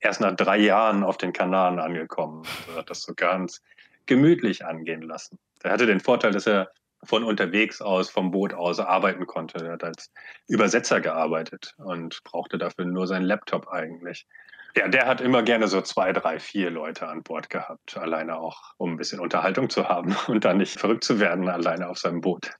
erst 0.00 0.20
nach 0.20 0.34
drei 0.34 0.58
Jahren 0.58 1.04
auf 1.04 1.16
den 1.16 1.32
Kanaren 1.32 1.78
angekommen. 1.78 2.42
Also 2.66 2.78
hat 2.78 2.90
das 2.90 3.02
so 3.02 3.14
ganz 3.14 3.62
gemütlich 4.06 4.64
angehen 4.64 5.02
lassen. 5.02 5.38
Er 5.62 5.72
hatte 5.72 5.86
den 5.86 6.00
Vorteil, 6.00 6.32
dass 6.32 6.46
er 6.46 6.70
von 7.04 7.24
unterwegs 7.24 7.80
aus, 7.80 8.10
vom 8.10 8.30
Boot 8.30 8.54
aus 8.54 8.80
arbeiten 8.80 9.26
konnte. 9.26 9.64
Er 9.64 9.72
hat 9.72 9.84
als 9.84 10.10
Übersetzer 10.46 11.00
gearbeitet 11.00 11.74
und 11.78 12.22
brauchte 12.24 12.58
dafür 12.58 12.84
nur 12.84 13.06
seinen 13.06 13.24
Laptop 13.24 13.68
eigentlich. 13.68 14.26
Ja, 14.76 14.86
der 14.86 15.06
hat 15.06 15.20
immer 15.20 15.42
gerne 15.42 15.66
so 15.66 15.80
zwei, 15.80 16.12
drei, 16.12 16.38
vier 16.38 16.70
Leute 16.70 17.08
an 17.08 17.22
Bord 17.22 17.50
gehabt, 17.50 17.96
alleine 17.96 18.38
auch, 18.38 18.74
um 18.76 18.92
ein 18.92 18.96
bisschen 18.96 19.18
Unterhaltung 19.18 19.70
zu 19.70 19.88
haben 19.88 20.14
und 20.28 20.44
dann 20.44 20.58
nicht 20.58 20.78
verrückt 20.78 21.04
zu 21.04 21.18
werden, 21.18 21.48
alleine 21.48 21.88
auf 21.88 21.98
seinem 21.98 22.20
Boot. 22.20 22.52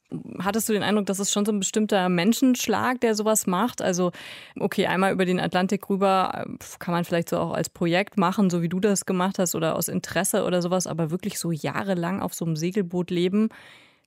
Hattest 0.42 0.68
du 0.68 0.72
den 0.72 0.82
Eindruck, 0.82 1.06
dass 1.06 1.18
es 1.18 1.30
schon 1.30 1.44
so 1.44 1.52
ein 1.52 1.60
bestimmter 1.60 2.08
Menschenschlag, 2.08 3.00
der 3.02 3.14
sowas 3.14 3.46
macht? 3.46 3.82
Also, 3.82 4.10
okay, 4.58 4.86
einmal 4.86 5.12
über 5.12 5.26
den 5.26 5.38
Atlantik 5.38 5.88
rüber 5.90 6.44
kann 6.78 6.92
man 6.92 7.04
vielleicht 7.04 7.28
so 7.28 7.38
auch 7.38 7.52
als 7.52 7.68
Projekt 7.68 8.16
machen, 8.16 8.50
so 8.50 8.62
wie 8.62 8.68
du 8.68 8.80
das 8.80 9.04
gemacht 9.06 9.38
hast 9.38 9.54
oder 9.54 9.76
aus 9.76 9.88
Interesse 9.88 10.44
oder 10.44 10.62
sowas, 10.62 10.86
aber 10.86 11.10
wirklich 11.10 11.38
so 11.38 11.52
jahrelang 11.52 12.20
auf 12.20 12.34
so 12.34 12.44
einem 12.44 12.56
Segelboot 12.56 13.10
leben 13.10 13.50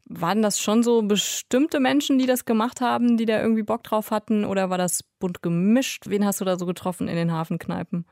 waren 0.06 0.42
das 0.42 0.60
schon 0.60 0.84
so 0.84 1.02
bestimmte 1.02 1.80
Menschen, 1.80 2.20
die 2.20 2.26
das 2.26 2.46
gemacht 2.46 2.82
haben, 2.82 3.18
die 3.18 3.26
da 3.26 3.42
irgendwie 3.42 3.64
Bock 3.64 3.84
drauf 3.84 4.12
hatten? 4.12 4.46
Oder 4.46 4.70
war 4.70 4.78
das 4.78 5.04
bunt 5.20 5.42
gemischt? 5.42 6.06
Wen 6.08 6.26
hast 6.26 6.42
du 6.42 6.46
da 6.46 6.58
so 6.58 6.66
getroffen 6.66 7.08
in 7.08 7.16
den 7.16 7.32
Hafenkneipen? 7.32 8.06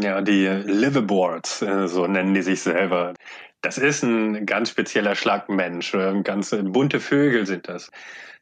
Ja, 0.00 0.20
die 0.20 0.46
Liveaboards, 0.46 1.62
äh, 1.62 1.88
so 1.88 2.06
nennen 2.06 2.34
die 2.34 2.42
sich 2.42 2.60
selber. 2.60 3.14
Das 3.60 3.78
ist 3.78 4.04
ein 4.04 4.46
ganz 4.46 4.70
spezieller 4.70 5.16
Schlag 5.16 5.48
Mensch. 5.48 5.92
Äh, 5.94 6.22
ganz 6.22 6.54
bunte 6.62 7.00
Vögel 7.00 7.46
sind 7.46 7.68
das. 7.68 7.90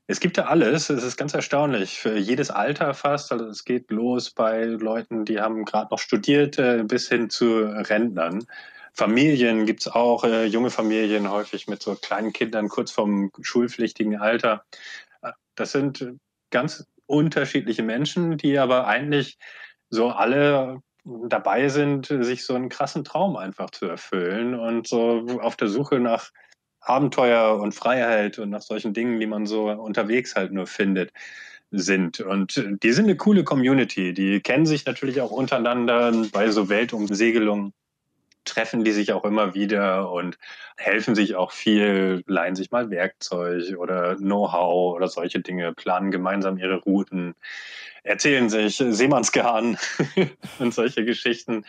Es 0.07 0.21
gibt 0.21 0.39
da 0.39 0.45
alles. 0.45 0.91
Es 0.91 1.03
ist 1.03 1.17
ganz 1.17 1.35
erstaunlich. 1.35 1.99
Für 1.99 2.17
jedes 2.17 2.51
Alter 2.51 2.95
fast. 2.95 3.33
Also 3.33 3.47
es 3.47 3.65
geht 3.65 3.91
los 3.91 4.31
bei 4.31 4.65
Leuten, 4.65 5.25
die 5.25 5.41
haben 5.41 5.65
gerade 5.65 5.89
noch 5.91 5.99
studiert, 5.99 6.59
äh, 6.59 6.85
bis 6.85 7.09
hin 7.09 7.31
zu 7.31 7.63
Rentnern. 7.63 8.45
Familien 8.97 9.67
gibt 9.67 9.83
es 9.83 9.89
auch, 9.89 10.25
äh, 10.25 10.47
junge 10.47 10.71
Familien 10.71 11.31
häufig 11.31 11.69
mit 11.69 11.83
so 11.83 11.95
kleinen 11.97 12.33
Kindern 12.33 12.69
kurz 12.69 12.91
vom 12.91 13.31
schulpflichtigen 13.43 14.17
Alter. 14.19 14.65
Äh, 15.21 15.33
das 15.55 15.73
sind 15.73 16.15
ganz 16.51 16.87
unterschiedliche 17.05 17.83
Menschen, 17.83 18.39
die 18.39 18.59
aber 18.59 18.87
eigentlich 18.87 19.37
so 19.91 20.09
alle 20.09 20.81
dabei 21.05 21.69
sind, 21.69 22.07
sich 22.07 22.45
so 22.45 22.55
einen 22.55 22.71
krassen 22.71 23.05
Traum 23.05 23.37
einfach 23.37 23.71
zu 23.71 23.87
erfüllen 23.87 24.55
und 24.55 24.89
so 24.89 25.27
auf 25.41 25.57
der 25.57 25.69
Suche 25.69 26.01
nach 26.01 26.31
Abenteuer 26.81 27.61
und 27.61 27.75
Freiheit 27.75 28.39
und 28.39 28.51
nach 28.51 28.63
solchen 28.63 28.95
Dingen, 28.95 29.21
die 29.21 29.27
man 29.27 29.47
so 29.47 29.71
unterwegs 29.71 30.35
halt 30.35 30.53
nur 30.53 30.67
findet 30.67 31.13
sind. 31.71 32.21
Und 32.21 32.65
die 32.83 32.93
sind 32.93 33.05
eine 33.05 33.17
coole 33.17 33.45
Community. 33.45 34.15
Die 34.15 34.41
kennen 34.41 34.67
sich 34.67 34.87
natürlich 34.87 35.21
auch 35.21 35.31
untereinander 35.31 36.13
bei 36.33 36.51
so 36.51 36.69
Weltumsegelungen 36.69 37.73
treffen 38.47 38.85
die 38.85 38.93
sich 38.93 39.13
auch 39.13 39.25
immer 39.25 39.55
wieder 39.55 40.11
und 40.11 40.39
helfen 40.79 41.15
sich 41.15 41.37
auch 41.37 41.53
viel, 41.53 42.23
leihen 42.27 42.57
sich 42.57 42.71
mal 42.71 42.91
Werkzeug 42.91 43.77
oder 43.77 44.17
Know-how 44.17 44.95
oder 44.95 45.09
solche 45.09 45.41
Dinge, 45.41 45.75
planen 45.75 46.11
gemeinsam 46.11 46.57
ihre 46.57 46.77
Routen, 46.77 47.35
erzählen 48.03 48.49
sich 48.49 48.77
Seemannsgarn 48.77 49.77
und 50.59 50.73
solche 50.73 51.05
Geschichten. 51.05 51.65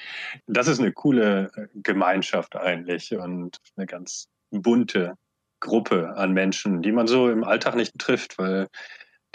Das 0.45 0.67
ist 0.67 0.79
eine 0.79 0.93
coole 0.93 1.51
äh, 1.55 1.67
Gemeinschaft 1.75 2.55
eigentlich 2.55 3.13
und 3.15 3.57
eine 3.75 3.87
ganz 3.87 4.29
bunte 4.51 5.15
Gruppe 5.59 6.15
an 6.15 6.33
Menschen, 6.33 6.81
die 6.81 6.91
man 6.91 7.07
so 7.07 7.29
im 7.29 7.43
Alltag 7.43 7.75
nicht 7.75 7.97
trifft, 7.97 8.37
weil 8.37 8.67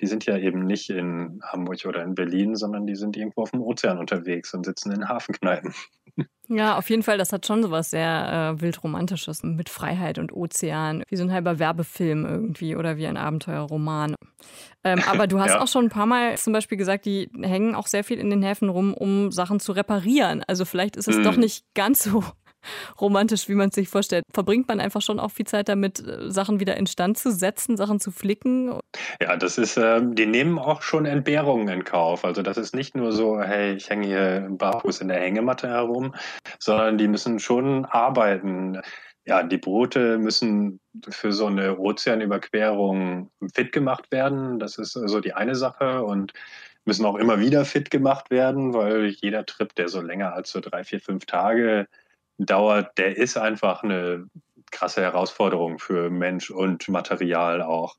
die 0.01 0.07
sind 0.07 0.27
ja 0.27 0.37
eben 0.37 0.67
nicht 0.67 0.91
in 0.91 1.41
Hamburg 1.45 1.85
oder 1.85 2.03
in 2.03 2.15
Berlin, 2.15 2.57
sondern 2.57 2.87
die 2.87 2.97
sind 2.97 3.17
irgendwo 3.17 3.43
auf 3.43 3.51
dem 3.51 3.63
Ozean 3.63 3.99
unterwegs 3.99 4.55
und 4.55 4.65
sitzen 4.65 4.93
in 4.93 5.09
Hafenkneipen. 5.09 5.75
Ja, 6.55 6.77
auf 6.77 6.91
jeden 6.91 7.03
Fall, 7.03 7.17
das 7.17 7.33
hat 7.33 7.47
schon 7.47 7.63
so 7.63 7.71
was 7.71 7.91
sehr 7.91 8.55
äh, 8.57 8.61
wildromantisches 8.61 9.43
mit 9.43 9.71
Freiheit 9.71 10.19
und 10.19 10.33
Ozean, 10.33 11.03
wie 11.09 11.17
so 11.17 11.23
ein 11.23 11.33
halber 11.33 11.59
Werbefilm 11.59 12.27
irgendwie 12.27 12.77
oder 12.77 12.99
wie 12.99 13.07
ein 13.07 13.17
Abenteuerroman. 13.17 14.15
Ähm, 14.85 15.01
aber 15.09 15.27
du 15.27 15.41
hast 15.41 15.53
ja. 15.53 15.61
auch 15.61 15.69
schon 15.69 15.87
ein 15.87 15.91
paar 15.91 16.05
Mal 16.05 16.37
zum 16.37 16.53
Beispiel 16.53 16.77
gesagt, 16.77 17.07
die 17.07 17.31
hängen 17.41 17.75
auch 17.75 17.87
sehr 17.87 18.05
viel 18.05 18.19
in 18.19 18.29
den 18.29 18.43
Häfen 18.43 18.69
rum, 18.69 18.93
um 18.93 19.33
Sachen 19.33 19.61
zu 19.61 19.73
reparieren. 19.73 20.45
Also 20.47 20.67
vielleicht 20.67 20.97
ist 20.97 21.09
es 21.09 21.17
mhm. 21.17 21.23
doch 21.23 21.37
nicht 21.37 21.65
ganz 21.75 22.03
so 22.03 22.23
romantisch, 23.01 23.49
wie 23.49 23.55
man 23.55 23.69
es 23.69 23.75
sich 23.75 23.89
vorstellt. 23.89 24.25
Verbringt 24.33 24.69
man 24.69 24.81
einfach 24.81 25.03
schon 25.03 25.21
auch 25.21 25.31
viel 25.31 25.47
Zeit 25.47 25.69
damit, 25.69 26.01
äh, 26.01 26.31
Sachen 26.31 26.61
wieder 26.61 26.77
instand 26.77 27.19
zu 27.19 27.33
setzen, 27.33 27.77
Sachen 27.77 28.01
zu 28.01 28.11
flicken? 28.11 28.79
Ja, 29.21 29.37
das 29.37 29.59
ist, 29.59 29.77
äh, 29.77 30.01
die 30.03 30.27
nehmen 30.27 30.59
auch 30.59 30.83
schon 30.83 31.07
Entbehrungen 31.07 31.69
in 31.69 31.85
Kauf. 31.85 32.25
Also 32.25 32.43
das 32.43 32.57
ist 32.57 32.75
nicht 32.75 32.95
nur 32.95 33.13
so, 33.13 33.41
hey, 33.41 33.75
ich 33.75 33.91
hänge 33.91 34.07
hier 34.07 34.49
barfuß 34.51 35.01
in 35.01 35.09
der 35.09 35.21
Hängematte 35.21 35.69
herum, 35.69 36.15
sondern 36.59 36.99
die 36.99 37.09
müssen 37.09 37.39
schon 37.39 37.85
arbeiten. 37.85 38.81
Ja, 39.25 39.43
die 39.43 39.59
Boote 39.59 40.19
müssen 40.19 40.81
für 41.09 41.33
so 41.33 41.47
eine 41.47 41.79
Ozeanüberquerung 41.79 43.31
fit 43.55 43.73
gemacht 43.73 44.11
werden. 44.11 44.59
Das 44.59 44.79
ist 44.79 44.93
so 44.93 45.21
die 45.21 45.33
eine 45.33 45.55
Sache 45.55 46.03
und 46.03 46.33
müssen 46.85 47.07
auch 47.07 47.17
immer 47.17 47.39
wieder 47.39 47.65
fit 47.65 47.91
gemacht 47.91 48.31
werden, 48.31 48.75
weil 48.75 49.07
jeder 49.07 49.47
Trip, 49.47 49.75
der 49.77 49.89
so 49.89 50.01
länger 50.01 50.35
als 50.35 50.51
so 50.51 50.61
drei, 50.61 50.85
vier, 50.85 51.01
fünf 51.01 51.27
Tage 51.27 51.87
dauert, 52.39 52.99
der 52.99 53.17
ist 53.17 53.37
einfach 53.37 53.83
eine 53.83 54.27
krasse 54.71 55.03
Herausforderung 55.03 55.79
für 55.79 56.11
Mensch 56.11 56.51
und 56.51 56.89
Material 56.89 57.63
auch. 57.63 57.97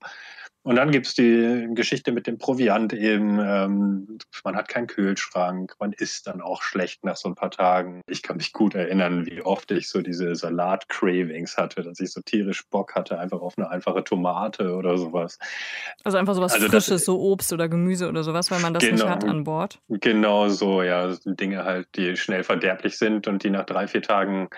Und 0.64 0.76
dann 0.76 0.90
gibt 0.90 1.06
es 1.06 1.14
die 1.14 1.68
Geschichte 1.74 2.10
mit 2.10 2.26
dem 2.26 2.38
Proviant 2.38 2.94
eben. 2.94 3.38
Ähm, 3.38 4.18
man 4.44 4.56
hat 4.56 4.68
keinen 4.68 4.86
Kühlschrank, 4.86 5.74
man 5.78 5.92
isst 5.92 6.26
dann 6.26 6.40
auch 6.40 6.62
schlecht 6.62 7.04
nach 7.04 7.16
so 7.16 7.28
ein 7.28 7.34
paar 7.34 7.50
Tagen. 7.50 8.00
Ich 8.08 8.22
kann 8.22 8.38
mich 8.38 8.54
gut 8.54 8.74
erinnern, 8.74 9.26
wie 9.26 9.42
oft 9.42 9.70
ich 9.72 9.90
so 9.90 10.00
diese 10.00 10.34
Salat-Cravings 10.34 11.58
hatte, 11.58 11.82
dass 11.82 12.00
ich 12.00 12.12
so 12.12 12.22
tierisch 12.22 12.66
Bock 12.70 12.94
hatte, 12.94 13.18
einfach 13.18 13.42
auf 13.42 13.58
eine 13.58 13.68
einfache 13.68 14.04
Tomate 14.04 14.74
oder 14.74 14.96
sowas. 14.96 15.38
Also 16.02 16.16
einfach 16.16 16.34
sowas 16.34 16.54
also 16.54 16.66
Frisches, 16.66 16.86
das, 16.86 17.04
so 17.04 17.20
Obst 17.20 17.52
oder 17.52 17.68
Gemüse 17.68 18.08
oder 18.08 18.24
sowas, 18.24 18.50
weil 18.50 18.60
man 18.60 18.72
das 18.72 18.82
genau, 18.82 18.94
nicht 18.94 19.06
hat 19.06 19.24
an 19.24 19.44
Bord. 19.44 19.80
Genau 19.88 20.48
so, 20.48 20.82
ja. 20.82 21.14
Dinge 21.26 21.64
halt, 21.64 21.88
die 21.96 22.16
schnell 22.16 22.42
verderblich 22.42 22.96
sind 22.96 23.26
und 23.26 23.44
die 23.44 23.50
nach 23.50 23.66
drei, 23.66 23.86
vier 23.86 24.00
Tagen 24.00 24.48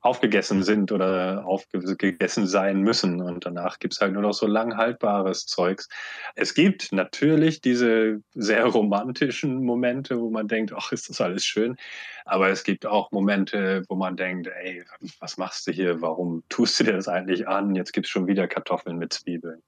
aufgegessen 0.00 0.62
sind 0.62 0.92
oder 0.92 1.44
aufgegessen 1.44 2.46
sein 2.46 2.80
müssen. 2.80 3.20
Und 3.20 3.44
danach 3.44 3.78
gibt's 3.78 4.00
halt 4.00 4.12
nur 4.14 4.22
noch 4.22 4.32
so 4.32 4.46
lang 4.46 4.76
haltbares 4.76 5.46
Zeugs. 5.46 5.88
Es 6.34 6.54
gibt 6.54 6.92
natürlich 6.92 7.60
diese 7.60 8.22
sehr 8.34 8.64
romantischen 8.64 9.62
Momente, 9.62 10.20
wo 10.20 10.30
man 10.30 10.48
denkt, 10.48 10.72
ach, 10.74 10.92
ist 10.92 11.10
das 11.10 11.20
alles 11.20 11.44
schön. 11.44 11.76
Aber 12.24 12.48
es 12.48 12.64
gibt 12.64 12.86
auch 12.86 13.12
Momente, 13.12 13.82
wo 13.88 13.94
man 13.94 14.16
denkt, 14.16 14.48
ey, 14.62 14.84
was 15.18 15.36
machst 15.36 15.66
du 15.66 15.72
hier? 15.72 16.00
Warum 16.00 16.44
tust 16.48 16.80
du 16.80 16.84
dir 16.84 16.92
das 16.92 17.08
eigentlich 17.08 17.46
an? 17.48 17.74
Jetzt 17.74 17.92
gibt's 17.92 18.10
schon 18.10 18.26
wieder 18.26 18.48
Kartoffeln 18.48 18.98
mit 18.98 19.12
Zwiebeln. 19.12 19.62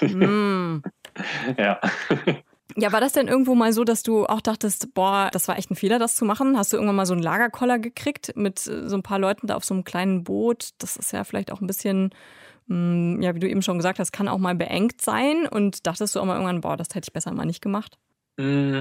Mm. 0.00 0.82
ja. 1.58 1.80
Ja, 2.76 2.92
war 2.92 3.00
das 3.00 3.12
denn 3.12 3.28
irgendwo 3.28 3.54
mal 3.54 3.72
so, 3.72 3.84
dass 3.84 4.02
du 4.02 4.26
auch 4.26 4.40
dachtest, 4.40 4.94
boah, 4.94 5.28
das 5.32 5.48
war 5.48 5.58
echt 5.58 5.70
ein 5.70 5.76
Fehler, 5.76 5.98
das 5.98 6.14
zu 6.14 6.24
machen? 6.24 6.56
Hast 6.56 6.72
du 6.72 6.76
irgendwann 6.76 6.96
mal 6.96 7.06
so 7.06 7.14
einen 7.14 7.22
Lagerkoller 7.22 7.78
gekriegt 7.78 8.32
mit 8.36 8.66
äh, 8.66 8.88
so 8.88 8.96
ein 8.96 9.02
paar 9.02 9.18
Leuten 9.18 9.46
da 9.46 9.56
auf 9.56 9.64
so 9.64 9.74
einem 9.74 9.84
kleinen 9.84 10.24
Boot? 10.24 10.70
Das 10.78 10.96
ist 10.96 11.12
ja 11.12 11.24
vielleicht 11.24 11.50
auch 11.50 11.60
ein 11.60 11.66
bisschen, 11.66 12.10
mm, 12.66 13.22
ja, 13.22 13.34
wie 13.34 13.40
du 13.40 13.48
eben 13.48 13.62
schon 13.62 13.76
gesagt 13.78 13.98
hast, 13.98 14.12
kann 14.12 14.28
auch 14.28 14.38
mal 14.38 14.54
beengt 14.54 15.00
sein. 15.00 15.46
Und 15.46 15.86
dachtest 15.86 16.14
du 16.14 16.20
auch 16.20 16.24
mal 16.24 16.34
irgendwann, 16.34 16.60
boah, 16.60 16.76
das 16.76 16.88
hätte 16.90 17.06
ich 17.08 17.12
besser 17.12 17.32
mal 17.32 17.46
nicht 17.46 17.62
gemacht? 17.62 17.98
Mm. 18.36 18.80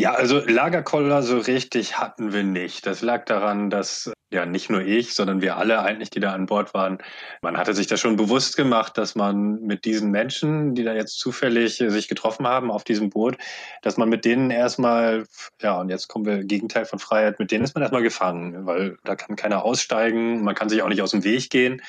Ja, 0.00 0.14
also 0.14 0.38
Lagerkoller 0.38 1.22
so 1.22 1.36
richtig 1.36 1.98
hatten 1.98 2.32
wir 2.32 2.42
nicht. 2.42 2.86
Das 2.86 3.02
lag 3.02 3.26
daran, 3.26 3.68
dass 3.68 4.10
ja 4.32 4.46
nicht 4.46 4.70
nur 4.70 4.80
ich, 4.80 5.12
sondern 5.12 5.42
wir 5.42 5.58
alle 5.58 5.82
eigentlich, 5.82 6.08
die 6.08 6.20
da 6.20 6.32
an 6.32 6.46
Bord 6.46 6.72
waren, 6.72 7.02
man 7.42 7.58
hatte 7.58 7.74
sich 7.74 7.86
das 7.86 8.00
schon 8.00 8.16
bewusst 8.16 8.56
gemacht, 8.56 8.96
dass 8.96 9.14
man 9.14 9.60
mit 9.60 9.84
diesen 9.84 10.10
Menschen, 10.10 10.74
die 10.74 10.84
da 10.84 10.94
jetzt 10.94 11.18
zufällig 11.18 11.84
sich 11.86 12.08
getroffen 12.08 12.46
haben 12.46 12.70
auf 12.70 12.82
diesem 12.82 13.10
Boot, 13.10 13.36
dass 13.82 13.98
man 13.98 14.08
mit 14.08 14.24
denen 14.24 14.50
erstmal, 14.50 15.26
ja, 15.60 15.78
und 15.78 15.90
jetzt 15.90 16.08
kommen 16.08 16.24
wir 16.24 16.44
Gegenteil 16.44 16.86
von 16.86 16.98
Freiheit, 16.98 17.38
mit 17.38 17.50
denen 17.50 17.64
ist 17.64 17.74
man 17.74 17.82
erstmal 17.82 18.02
gefangen, 18.02 18.64
weil 18.64 18.96
da 19.04 19.16
kann 19.16 19.36
keiner 19.36 19.66
aussteigen, 19.66 20.42
man 20.42 20.54
kann 20.54 20.70
sich 20.70 20.80
auch 20.80 20.88
nicht 20.88 21.02
aus 21.02 21.10
dem 21.10 21.24
Weg 21.24 21.50
gehen. 21.50 21.82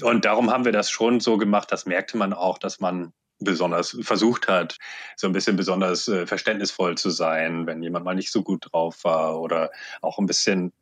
Und 0.00 0.24
darum 0.24 0.52
haben 0.52 0.64
wir 0.64 0.72
das 0.72 0.90
schon 0.90 1.18
so 1.18 1.38
gemacht, 1.38 1.72
das 1.72 1.86
merkte 1.86 2.18
man 2.18 2.34
auch, 2.34 2.58
dass 2.58 2.78
man 2.78 3.12
besonders 3.38 3.96
versucht 4.00 4.48
hat, 4.48 4.78
so 5.16 5.26
ein 5.26 5.32
bisschen 5.32 5.56
besonders 5.56 6.08
äh, 6.08 6.26
verständnisvoll 6.26 6.96
zu 6.96 7.10
sein, 7.10 7.66
wenn 7.66 7.82
jemand 7.82 8.04
mal 8.04 8.14
nicht 8.14 8.32
so 8.32 8.42
gut 8.42 8.66
drauf 8.72 9.04
war 9.04 9.40
oder 9.40 9.70
auch 10.02 10.18
ein 10.18 10.26
bisschen 10.26 10.72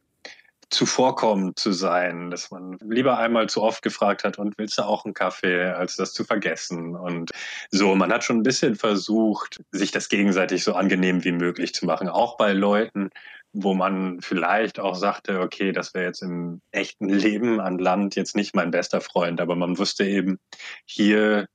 zuvorkommend 0.70 1.58
zu 1.58 1.72
sein, 1.72 2.30
dass 2.30 2.50
man 2.50 2.76
lieber 2.80 3.18
einmal 3.18 3.48
zu 3.48 3.62
oft 3.62 3.82
gefragt 3.82 4.24
hat 4.24 4.38
und 4.38 4.58
willst 4.58 4.78
du 4.78 4.82
auch 4.82 5.04
einen 5.04 5.14
Kaffee, 5.14 5.72
als 5.72 5.96
das 5.96 6.12
zu 6.12 6.24
vergessen. 6.24 6.96
Und 6.96 7.30
so, 7.70 7.94
man 7.94 8.12
hat 8.12 8.24
schon 8.24 8.38
ein 8.38 8.42
bisschen 8.42 8.74
versucht, 8.74 9.60
sich 9.70 9.92
das 9.92 10.08
gegenseitig 10.08 10.64
so 10.64 10.74
angenehm 10.74 11.24
wie 11.24 11.32
möglich 11.32 11.72
zu 11.72 11.86
machen, 11.86 12.08
auch 12.08 12.36
bei 12.36 12.52
Leuten, 12.52 13.10
wo 13.52 13.74
man 13.74 14.20
vielleicht 14.20 14.80
auch 14.80 14.96
sagte, 14.96 15.40
okay, 15.40 15.72
das 15.72 15.94
wäre 15.94 16.06
jetzt 16.06 16.22
im 16.22 16.60
echten 16.72 17.08
Leben 17.08 17.60
an 17.60 17.78
Land 17.78 18.16
jetzt 18.16 18.36
nicht 18.36 18.54
mein 18.54 18.70
bester 18.70 19.00
Freund, 19.00 19.40
aber 19.40 19.54
man 19.56 19.78
wusste 19.78 20.04
eben, 20.04 20.38
hier 20.84 21.46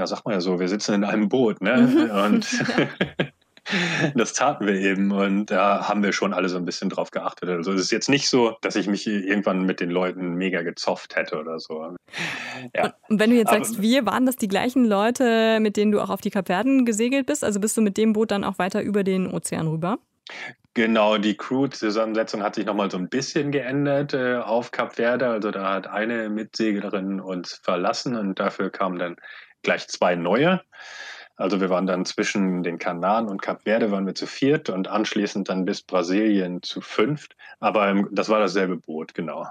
ja, 0.00 0.06
sag 0.06 0.24
mal 0.24 0.32
ja 0.32 0.40
so, 0.40 0.58
wir 0.58 0.68
sitzen 0.68 0.94
in 0.94 1.04
einem 1.04 1.28
Boot, 1.28 1.60
ne? 1.60 1.76
Mhm. 1.76 2.10
Und 2.10 2.48
das 4.14 4.32
taten 4.32 4.66
wir 4.66 4.74
eben 4.74 5.12
und 5.12 5.46
da 5.50 5.88
haben 5.88 6.02
wir 6.02 6.12
schon 6.12 6.32
alle 6.32 6.48
so 6.48 6.56
ein 6.56 6.64
bisschen 6.64 6.88
drauf 6.88 7.10
geachtet. 7.10 7.50
Also 7.50 7.72
es 7.72 7.82
ist 7.82 7.92
jetzt 7.92 8.08
nicht 8.08 8.28
so, 8.28 8.56
dass 8.62 8.76
ich 8.76 8.86
mich 8.86 9.06
irgendwann 9.06 9.64
mit 9.64 9.80
den 9.80 9.90
Leuten 9.90 10.34
mega 10.34 10.62
gezofft 10.62 11.16
hätte 11.16 11.38
oder 11.38 11.58
so. 11.58 11.94
Ja. 12.74 12.94
Und 13.08 13.20
wenn 13.20 13.30
du 13.30 13.36
jetzt 13.36 13.50
sagst, 13.50 13.82
wir, 13.82 14.06
waren 14.06 14.26
das 14.26 14.36
die 14.36 14.48
gleichen 14.48 14.84
Leute, 14.86 15.58
mit 15.60 15.76
denen 15.76 15.92
du 15.92 16.00
auch 16.00 16.10
auf 16.10 16.20
die 16.20 16.30
Kapverden 16.30 16.84
gesegelt 16.84 17.26
bist? 17.26 17.44
Also 17.44 17.60
bist 17.60 17.76
du 17.76 17.82
mit 17.82 17.96
dem 17.96 18.12
Boot 18.14 18.30
dann 18.30 18.44
auch 18.44 18.58
weiter 18.58 18.82
über 18.82 19.04
den 19.04 19.26
Ozean 19.30 19.68
rüber? 19.68 19.98
Genau, 20.74 21.18
die 21.18 21.36
Crew-Zusammensetzung 21.36 22.42
hat 22.44 22.54
sich 22.54 22.64
nochmal 22.64 22.90
so 22.90 22.96
ein 22.96 23.08
bisschen 23.08 23.50
geändert 23.50 24.14
äh, 24.14 24.36
auf 24.36 24.70
Kap 24.70 24.94
Verde. 24.94 25.26
Also 25.26 25.50
da 25.50 25.74
hat 25.74 25.88
eine 25.88 26.30
Mitseglerin 26.30 27.20
uns 27.20 27.60
verlassen 27.64 28.16
und 28.16 28.38
dafür 28.38 28.70
kam 28.70 28.96
dann 28.96 29.16
gleich 29.62 29.88
zwei 29.88 30.14
neue. 30.14 30.60
Also 31.40 31.58
wir 31.58 31.70
waren 31.70 31.86
dann 31.86 32.04
zwischen 32.04 32.62
den 32.62 32.78
Kanaren 32.78 33.26
und 33.26 33.40
Kap 33.40 33.62
Verde 33.62 33.90
waren 33.90 34.04
wir 34.04 34.14
zu 34.14 34.26
viert 34.26 34.68
und 34.68 34.88
anschließend 34.88 35.48
dann 35.48 35.64
bis 35.64 35.80
Brasilien 35.80 36.62
zu 36.62 36.82
fünft. 36.82 37.34
Aber 37.60 38.04
das 38.10 38.28
war 38.28 38.40
dasselbe 38.40 38.76
Boot, 38.76 39.14
genau. 39.14 39.46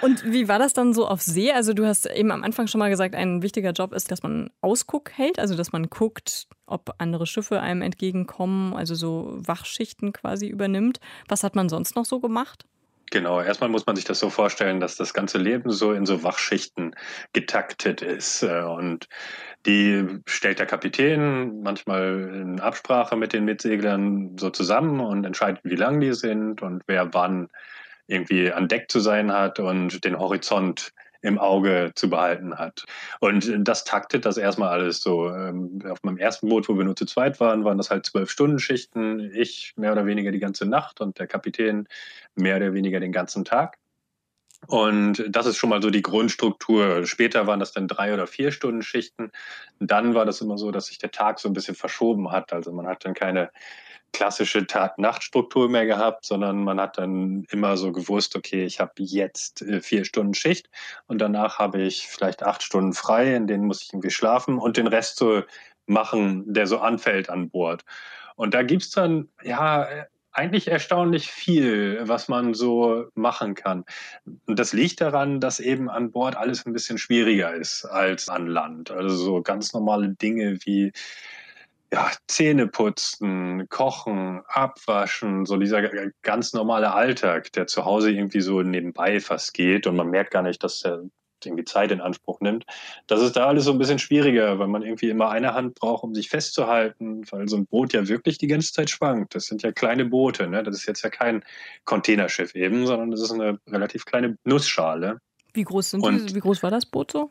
Und 0.00 0.24
wie 0.24 0.48
war 0.48 0.58
das 0.58 0.72
dann 0.72 0.94
so 0.94 1.06
auf 1.06 1.20
See? 1.20 1.52
Also 1.52 1.74
du 1.74 1.84
hast 1.84 2.06
eben 2.06 2.30
am 2.30 2.42
Anfang 2.42 2.66
schon 2.66 2.78
mal 2.78 2.88
gesagt, 2.88 3.14
ein 3.14 3.42
wichtiger 3.42 3.72
Job 3.72 3.92
ist, 3.92 4.10
dass 4.10 4.22
man 4.22 4.48
Ausguck 4.62 5.10
hält, 5.12 5.38
also 5.38 5.54
dass 5.54 5.70
man 5.70 5.90
guckt, 5.90 6.46
ob 6.64 6.94
andere 6.96 7.26
Schiffe 7.26 7.60
einem 7.60 7.82
entgegenkommen, 7.82 8.72
also 8.72 8.94
so 8.94 9.34
Wachschichten 9.36 10.14
quasi 10.14 10.48
übernimmt. 10.48 10.98
Was 11.28 11.44
hat 11.44 11.56
man 11.56 11.68
sonst 11.68 11.94
noch 11.94 12.06
so 12.06 12.20
gemacht? 12.20 12.64
Genau, 13.10 13.40
erstmal 13.40 13.70
muss 13.70 13.86
man 13.86 13.96
sich 13.96 14.04
das 14.04 14.18
so 14.18 14.30
vorstellen, 14.30 14.80
dass 14.80 14.96
das 14.96 15.14
ganze 15.14 15.38
Leben 15.38 15.70
so 15.70 15.92
in 15.92 16.06
so 16.06 16.22
Wachschichten 16.22 16.94
getaktet 17.32 18.02
ist. 18.02 18.42
Äh, 18.42 18.62
und 18.62 19.08
die 19.66 20.20
stellt 20.26 20.58
der 20.58 20.66
Kapitän 20.66 21.62
manchmal 21.62 22.30
in 22.34 22.60
Absprache 22.60 23.16
mit 23.16 23.32
den 23.32 23.44
Mitseglern 23.44 24.36
so 24.38 24.50
zusammen 24.50 25.00
und 25.00 25.24
entscheidet, 25.24 25.60
wie 25.64 25.76
lang 25.76 26.00
die 26.00 26.12
sind 26.12 26.62
und 26.62 26.82
wer 26.86 27.14
wann 27.14 27.48
irgendwie 28.06 28.52
an 28.52 28.68
Deck 28.68 28.90
zu 28.90 29.00
sein 29.00 29.32
hat 29.32 29.60
und 29.60 30.04
den 30.04 30.18
Horizont 30.18 30.92
im 31.24 31.38
Auge 31.38 31.92
zu 31.94 32.10
behalten 32.10 32.58
hat. 32.58 32.84
Und 33.18 33.50
das 33.66 33.84
taktet 33.84 34.26
das 34.26 34.36
erstmal 34.36 34.68
alles 34.68 35.00
so. 35.00 35.30
Ähm, 35.30 35.80
auf 35.88 36.02
meinem 36.02 36.18
ersten 36.18 36.50
Boot, 36.50 36.68
wo 36.68 36.76
wir 36.76 36.84
nur 36.84 36.96
zu 36.96 37.06
zweit 37.06 37.40
waren, 37.40 37.64
waren 37.64 37.78
das 37.78 37.90
halt 37.90 38.04
zwölf 38.04 38.30
Stunden 38.30 38.58
Schichten. 38.58 39.32
Ich 39.34 39.72
mehr 39.76 39.92
oder 39.92 40.04
weniger 40.04 40.32
die 40.32 40.38
ganze 40.38 40.66
Nacht 40.66 41.00
und 41.00 41.18
der 41.18 41.26
Kapitän 41.26 41.88
mehr 42.34 42.56
oder 42.56 42.74
weniger 42.74 43.00
den 43.00 43.12
ganzen 43.12 43.44
Tag. 43.44 43.78
Und 44.66 45.24
das 45.28 45.46
ist 45.46 45.56
schon 45.56 45.70
mal 45.70 45.82
so 45.82 45.90
die 45.90 46.02
Grundstruktur. 46.02 47.06
Später 47.06 47.46
waren 47.46 47.60
das 47.60 47.72
dann 47.72 47.88
drei 47.88 48.12
oder 48.12 48.26
vier 48.26 48.52
Stunden 48.52 48.82
Schichten. 48.82 49.30
Dann 49.78 50.14
war 50.14 50.26
das 50.26 50.42
immer 50.42 50.58
so, 50.58 50.70
dass 50.70 50.86
sich 50.86 50.98
der 50.98 51.10
Tag 51.10 51.38
so 51.38 51.48
ein 51.48 51.54
bisschen 51.54 51.74
verschoben 51.74 52.32
hat. 52.32 52.52
Also 52.52 52.70
man 52.72 52.86
hat 52.86 53.04
dann 53.04 53.14
keine 53.14 53.50
klassische 54.14 54.66
Tag-Nacht-Struktur 54.66 55.68
mehr 55.68 55.84
gehabt, 55.84 56.24
sondern 56.24 56.64
man 56.64 56.80
hat 56.80 56.96
dann 56.96 57.44
immer 57.50 57.76
so 57.76 57.92
gewusst, 57.92 58.36
okay, 58.36 58.64
ich 58.64 58.80
habe 58.80 58.92
jetzt 58.96 59.60
äh, 59.60 59.82
vier 59.82 60.06
Stunden 60.06 60.32
Schicht 60.32 60.70
und 61.06 61.18
danach 61.20 61.58
habe 61.58 61.82
ich 61.82 62.06
vielleicht 62.08 62.42
acht 62.42 62.62
Stunden 62.62 62.94
frei, 62.94 63.34
in 63.34 63.46
denen 63.46 63.66
muss 63.66 63.82
ich 63.82 63.92
irgendwie 63.92 64.10
schlafen 64.10 64.58
und 64.58 64.78
den 64.78 64.86
Rest 64.86 65.16
so 65.16 65.42
machen, 65.86 66.54
der 66.54 66.66
so 66.66 66.78
anfällt 66.78 67.28
an 67.28 67.50
Bord. 67.50 67.84
Und 68.36 68.54
da 68.54 68.62
gibt 68.62 68.82
es 68.82 68.90
dann, 68.90 69.28
ja, 69.42 69.86
eigentlich 70.34 70.66
erstaunlich 70.68 71.30
viel, 71.30 72.00
was 72.02 72.28
man 72.28 72.54
so 72.54 73.06
machen 73.14 73.54
kann. 73.54 73.84
Und 74.46 74.58
das 74.58 74.72
liegt 74.72 75.00
daran, 75.00 75.38
dass 75.38 75.60
eben 75.60 75.88
an 75.88 76.10
Bord 76.10 76.36
alles 76.36 76.66
ein 76.66 76.72
bisschen 76.72 76.98
schwieriger 76.98 77.54
ist 77.54 77.84
als 77.84 78.28
an 78.28 78.48
Land. 78.48 78.90
Also 78.90 79.16
so 79.16 79.42
ganz 79.42 79.72
normale 79.72 80.08
Dinge 80.08 80.58
wie 80.64 80.92
ja, 81.94 82.10
Zähne 82.26 82.66
putzen, 82.66 83.68
kochen, 83.68 84.42
abwaschen, 84.48 85.46
so 85.46 85.56
dieser 85.56 85.80
ganz 86.22 86.52
normale 86.52 86.92
Alltag, 86.92 87.52
der 87.52 87.68
zu 87.68 87.84
Hause 87.84 88.10
irgendwie 88.10 88.40
so 88.40 88.62
nebenbei 88.62 89.20
fast 89.20 89.54
geht 89.54 89.86
und 89.86 89.94
man 89.94 90.10
merkt 90.10 90.32
gar 90.32 90.42
nicht, 90.42 90.64
dass 90.64 90.80
der 90.80 91.04
irgendwie 91.44 91.64
Zeit 91.64 91.92
in 91.92 92.00
Anspruch 92.00 92.40
nimmt. 92.40 92.64
Das 93.06 93.22
ist 93.22 93.36
da 93.36 93.46
alles 93.46 93.64
so 93.64 93.70
ein 93.70 93.78
bisschen 93.78 94.00
schwieriger, 94.00 94.58
weil 94.58 94.66
man 94.66 94.82
irgendwie 94.82 95.08
immer 95.08 95.30
eine 95.30 95.54
Hand 95.54 95.76
braucht, 95.76 96.02
um 96.02 96.16
sich 96.16 96.30
festzuhalten, 96.30 97.22
weil 97.30 97.48
so 97.48 97.58
ein 97.58 97.66
Boot 97.66 97.92
ja 97.92 98.08
wirklich 98.08 98.38
die 98.38 98.48
ganze 98.48 98.72
Zeit 98.72 98.90
schwankt. 98.90 99.36
Das 99.36 99.44
sind 99.46 99.62
ja 99.62 99.70
kleine 99.70 100.04
Boote, 100.04 100.48
ne? 100.48 100.64
Das 100.64 100.74
ist 100.74 100.86
jetzt 100.86 101.02
ja 101.02 101.10
kein 101.10 101.44
Containerschiff 101.84 102.56
eben, 102.56 102.86
sondern 102.86 103.12
das 103.12 103.20
ist 103.20 103.30
eine 103.30 103.60
relativ 103.70 104.04
kleine 104.04 104.36
Nussschale. 104.42 105.20
Wie 105.52 105.62
groß 105.62 105.90
sind 105.90 106.04
die, 106.04 106.34
wie 106.34 106.40
groß 106.40 106.64
war 106.64 106.72
das 106.72 106.86
Boot 106.86 107.12
so? 107.12 107.30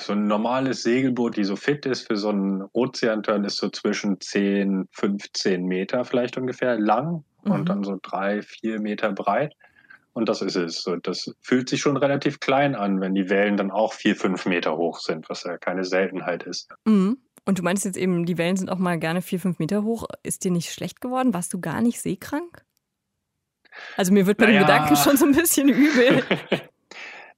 So 0.00 0.12
ein 0.12 0.26
normales 0.26 0.82
Segelboot, 0.82 1.36
die 1.36 1.44
so 1.44 1.56
fit 1.56 1.86
ist 1.86 2.06
für 2.06 2.16
so 2.16 2.30
einen 2.30 2.64
Ozeanturn, 2.72 3.44
ist 3.44 3.58
so 3.58 3.68
zwischen 3.68 4.20
10, 4.20 4.88
15 4.90 5.64
Meter 5.64 6.04
vielleicht 6.04 6.36
ungefähr 6.36 6.78
lang 6.78 7.24
mhm. 7.44 7.52
und 7.52 7.68
dann 7.68 7.84
so 7.84 7.98
drei, 8.02 8.42
vier 8.42 8.80
Meter 8.80 9.12
breit. 9.12 9.54
Und 10.12 10.30
das 10.30 10.40
ist 10.40 10.56
es. 10.56 10.88
Das 11.02 11.30
fühlt 11.42 11.68
sich 11.68 11.82
schon 11.82 11.98
relativ 11.98 12.40
klein 12.40 12.74
an, 12.74 13.00
wenn 13.02 13.14
die 13.14 13.28
Wellen 13.28 13.58
dann 13.58 13.70
auch 13.70 13.92
vier, 13.92 14.16
fünf 14.16 14.46
Meter 14.46 14.76
hoch 14.76 14.98
sind, 14.98 15.28
was 15.28 15.44
ja 15.44 15.58
keine 15.58 15.84
Seltenheit 15.84 16.42
ist. 16.44 16.68
Mhm. 16.86 17.18
Und 17.44 17.58
du 17.58 17.62
meinst 17.62 17.84
jetzt 17.84 17.98
eben, 17.98 18.24
die 18.24 18.38
Wellen 18.38 18.56
sind 18.56 18.70
auch 18.70 18.78
mal 18.78 18.98
gerne 18.98 19.22
vier, 19.22 19.38
fünf 19.38 19.58
Meter 19.58 19.84
hoch. 19.84 20.06
Ist 20.22 20.44
dir 20.44 20.50
nicht 20.50 20.72
schlecht 20.72 21.00
geworden? 21.00 21.34
Warst 21.34 21.52
du 21.52 21.60
gar 21.60 21.80
nicht 21.80 22.00
seekrank? 22.00 22.64
Also 23.96 24.12
mir 24.12 24.26
wird 24.26 24.38
bei 24.38 24.46
naja. 24.46 24.60
dem 24.60 24.66
Gedanken 24.66 24.96
schon 24.96 25.16
so 25.16 25.26
ein 25.26 25.32
bisschen 25.32 25.68
übel. 25.68 26.22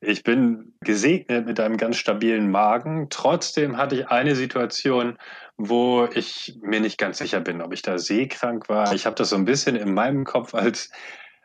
Ich 0.01 0.23
bin 0.23 0.75
gesegnet 0.81 1.47
mit 1.47 1.59
einem 1.59 1.77
ganz 1.77 1.97
stabilen 1.97 2.51
Magen. 2.51 3.09
Trotzdem 3.11 3.77
hatte 3.77 3.97
ich 3.97 4.09
eine 4.09 4.37
Situation, 4.37 5.19
wo 5.57 6.09
ich 6.15 6.57
mir 6.63 6.81
nicht 6.81 6.99
ganz 6.99 7.19
sicher 7.19 7.41
bin, 7.41 7.61
ob 7.61 7.73
ich 7.73 7.83
da 7.83 7.99
seekrank 7.99 8.69
war. 8.69 8.93
Ich 8.95 9.07
habe 9.07 9.17
das 9.17 9.31
so 9.31 9.37
ein 9.37 9.45
bisschen 9.45 9.75
in 9.75 9.93
meinem 9.93 10.25
Kopf 10.25 10.55
als 10.55 10.91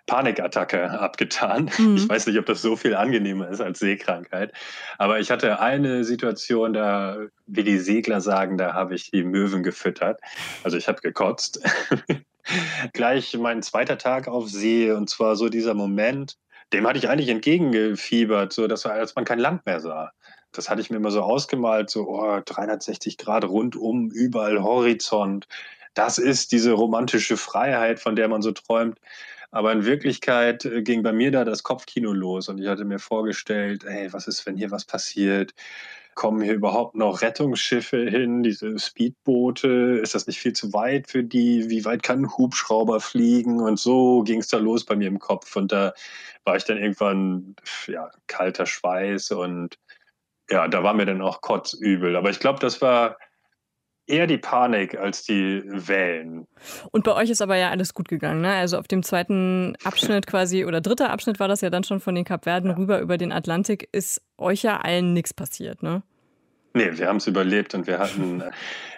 Panikattacke 0.06 1.00
abgetan. 1.00 1.72
Mhm. 1.78 1.96
Ich 1.96 2.10
weiß 2.10 2.28
nicht, 2.28 2.38
ob 2.38 2.46
das 2.46 2.62
so 2.62 2.76
viel 2.76 2.94
angenehmer 2.94 3.50
ist 3.50 3.62
als 3.62 3.80
Seekrankheit. 3.80 4.54
Aber 4.98 5.20
ich 5.20 5.32
hatte 5.32 5.60
eine 5.60 6.04
Situation, 6.04 6.74
da, 6.74 7.18
wie 7.48 7.64
die 7.64 7.80
Segler 7.80 8.22
sagen, 8.22 8.58
da 8.58 8.74
habe 8.74 8.96
ich 8.96 9.12
die 9.12 9.24
Möwen 9.24 9.64
gefüttert. 9.64 10.20
Also 10.64 10.78
ich 10.78 10.88
habe 10.88 11.02
gekotzt. 11.02 11.62
Gleich 12.94 13.38
mein 13.38 13.64
zweiter 13.64 13.98
Tag 13.98 14.28
auf 14.28 14.50
See 14.50 14.92
und 14.92 15.10
zwar 15.10 15.38
so 15.38 15.48
dieser 15.48 15.74
Moment, 15.74 16.38
dem 16.74 16.88
hatte 16.88 16.98
ich 16.98 17.10
eigentlich 17.10 17.30
entgegengefiebert, 17.30 18.52
so 18.54 18.68
dass 18.68 18.86
als 18.86 19.16
man 19.16 19.26
kein 19.26 19.40
Land 19.40 19.66
mehr 19.66 19.80
sah. 19.80 20.12
Das 20.52 20.70
hatte 20.70 20.82
ich 20.82 20.90
mir 20.90 20.98
immer 20.98 21.12
so 21.12 21.22
ausgemalt, 21.22 21.90
so 21.90 22.08
oh, 22.10 22.42
360 22.44 23.18
Grad 23.18 23.46
rundum, 23.46 24.12
überall 24.12 24.62
Horizont. 24.62 25.48
Das 25.94 26.18
ist 26.18 26.52
diese 26.52 26.74
romantische 26.74 27.38
Freiheit, 27.38 28.00
von 28.00 28.16
der 28.16 28.28
man 28.28 28.42
so 28.42 28.52
träumt. 28.52 29.00
Aber 29.52 29.72
in 29.72 29.86
Wirklichkeit 29.86 30.66
äh, 30.66 30.82
ging 30.82 31.04
bei 31.04 31.14
mir 31.14 31.32
da 31.32 31.46
das 31.46 31.62
Kopfkino 31.64 32.12
los 32.12 32.50
und 32.50 32.60
ich 32.60 32.68
hatte 32.68 32.86
mir 32.86 33.00
vorgestellt, 33.00 33.84
ey, 33.84 34.12
was 34.12 34.28
ist, 34.28 34.46
wenn 34.48 34.58
hier 34.58 34.72
was 34.72 34.86
passiert? 34.86 35.54
Kommen 36.16 36.42
hier 36.42 36.54
überhaupt 36.54 36.96
noch 36.96 37.22
Rettungsschiffe 37.22 38.10
hin, 38.10 38.44
diese 38.44 38.78
Speedboote? 38.78 40.00
Ist 40.02 40.16
das 40.16 40.28
nicht 40.28 40.40
viel 40.40 40.54
zu 40.54 40.74
weit 40.74 41.10
für 41.10 41.24
die? 41.24 41.70
Wie 41.70 41.86
weit 41.86 42.04
kann 42.04 42.24
ein 42.24 42.38
Hubschrauber 42.38 43.00
fliegen? 43.00 43.60
Und 43.62 43.80
so 43.80 44.24
ging 44.24 44.40
es 44.40 44.48
da 44.48 44.58
los 44.58 44.86
bei 44.86 44.96
mir 44.96 45.08
im 45.08 45.20
Kopf. 45.20 45.56
Und 45.56 45.72
da 45.72 45.94
war 46.46 46.56
ich 46.56 46.66
dann 46.66 46.78
irgendwann, 46.78 47.56
ja, 47.88 48.12
kalter 48.28 48.66
Schweiß 48.66 49.32
und 49.32 49.78
ja, 50.50 50.68
da 50.68 50.84
war 50.84 50.94
mir 50.94 51.06
dann 51.06 51.22
auch 51.22 51.42
kotzübel. 51.42 52.16
Aber 52.16 52.30
ich 52.30 52.40
glaube, 52.40 52.60
das 52.60 52.82
war 52.82 53.18
eher 54.08 54.28
die 54.28 54.38
Panik 54.38 54.98
als 54.98 55.24
die 55.24 55.64
Wellen. 55.66 56.48
Und 56.92 57.04
bei 57.04 57.14
euch 57.14 57.30
ist 57.30 57.42
aber 57.42 57.56
ja 57.56 57.70
alles 57.70 57.94
gut 57.94 58.08
gegangen, 58.08 58.42
ne? 58.42 58.54
Also 58.54 58.78
auf 58.78 58.88
dem 58.88 59.04
zweiten 59.04 59.76
Abschnitt 59.84 60.28
quasi, 60.28 60.66
oder 60.66 60.82
dritter 60.82 61.10
Abschnitt 61.10 61.40
war 61.40 61.48
das 61.48 61.62
ja 61.62 61.70
dann 61.70 61.84
schon 61.84 62.00
von 62.00 62.16
den 62.16 62.26
Kapverden 62.26 62.72
ja. 62.72 62.78
rüber 62.78 63.00
über 63.00 63.18
den 63.18 63.32
Atlantik, 63.32 63.88
ist 63.92 64.22
euch 64.38 64.64
ja 64.64 64.78
allen 64.78 65.14
nichts 65.14 65.34
passiert, 65.34 65.84
ne? 65.84 66.04
Nee, 66.76 66.98
wir 66.98 67.08
haben 67.08 67.18
es 67.18 67.28
überlebt 67.28 67.76
und 67.76 67.86
wir 67.86 68.00
hatten, 68.00 68.42
äh, 68.42 68.52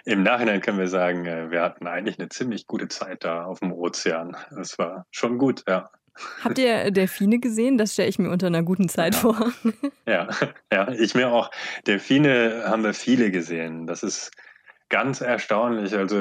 im 0.06 0.22
Nachhinein 0.22 0.62
können 0.62 0.78
wir 0.78 0.88
sagen, 0.88 1.26
äh, 1.26 1.50
wir 1.50 1.60
hatten 1.60 1.86
eigentlich 1.86 2.18
eine 2.18 2.30
ziemlich 2.30 2.66
gute 2.66 2.88
Zeit 2.88 3.22
da 3.22 3.44
auf 3.44 3.60
dem 3.60 3.72
Ozean. 3.72 4.34
Es 4.58 4.78
war 4.78 5.04
schon 5.10 5.36
gut, 5.36 5.62
ja. 5.68 5.90
Habt 6.42 6.58
ihr 6.58 6.90
Delfine 6.90 7.38
gesehen? 7.38 7.76
Das 7.76 7.92
stelle 7.92 8.08
ich 8.08 8.18
mir 8.18 8.30
unter 8.30 8.46
einer 8.46 8.62
guten 8.62 8.88
Zeit 8.88 9.14
ja. 9.14 9.20
vor. 9.20 9.52
Ja, 10.06 10.28
ja, 10.72 10.88
ich 10.92 11.14
mir 11.14 11.30
auch. 11.30 11.50
Delfine 11.86 12.64
haben 12.66 12.82
wir 12.82 12.94
viele 12.94 13.30
gesehen. 13.30 13.86
Das 13.86 14.02
ist 14.02 14.30
ganz 14.88 15.20
erstaunlich. 15.20 15.94
Also 15.94 16.18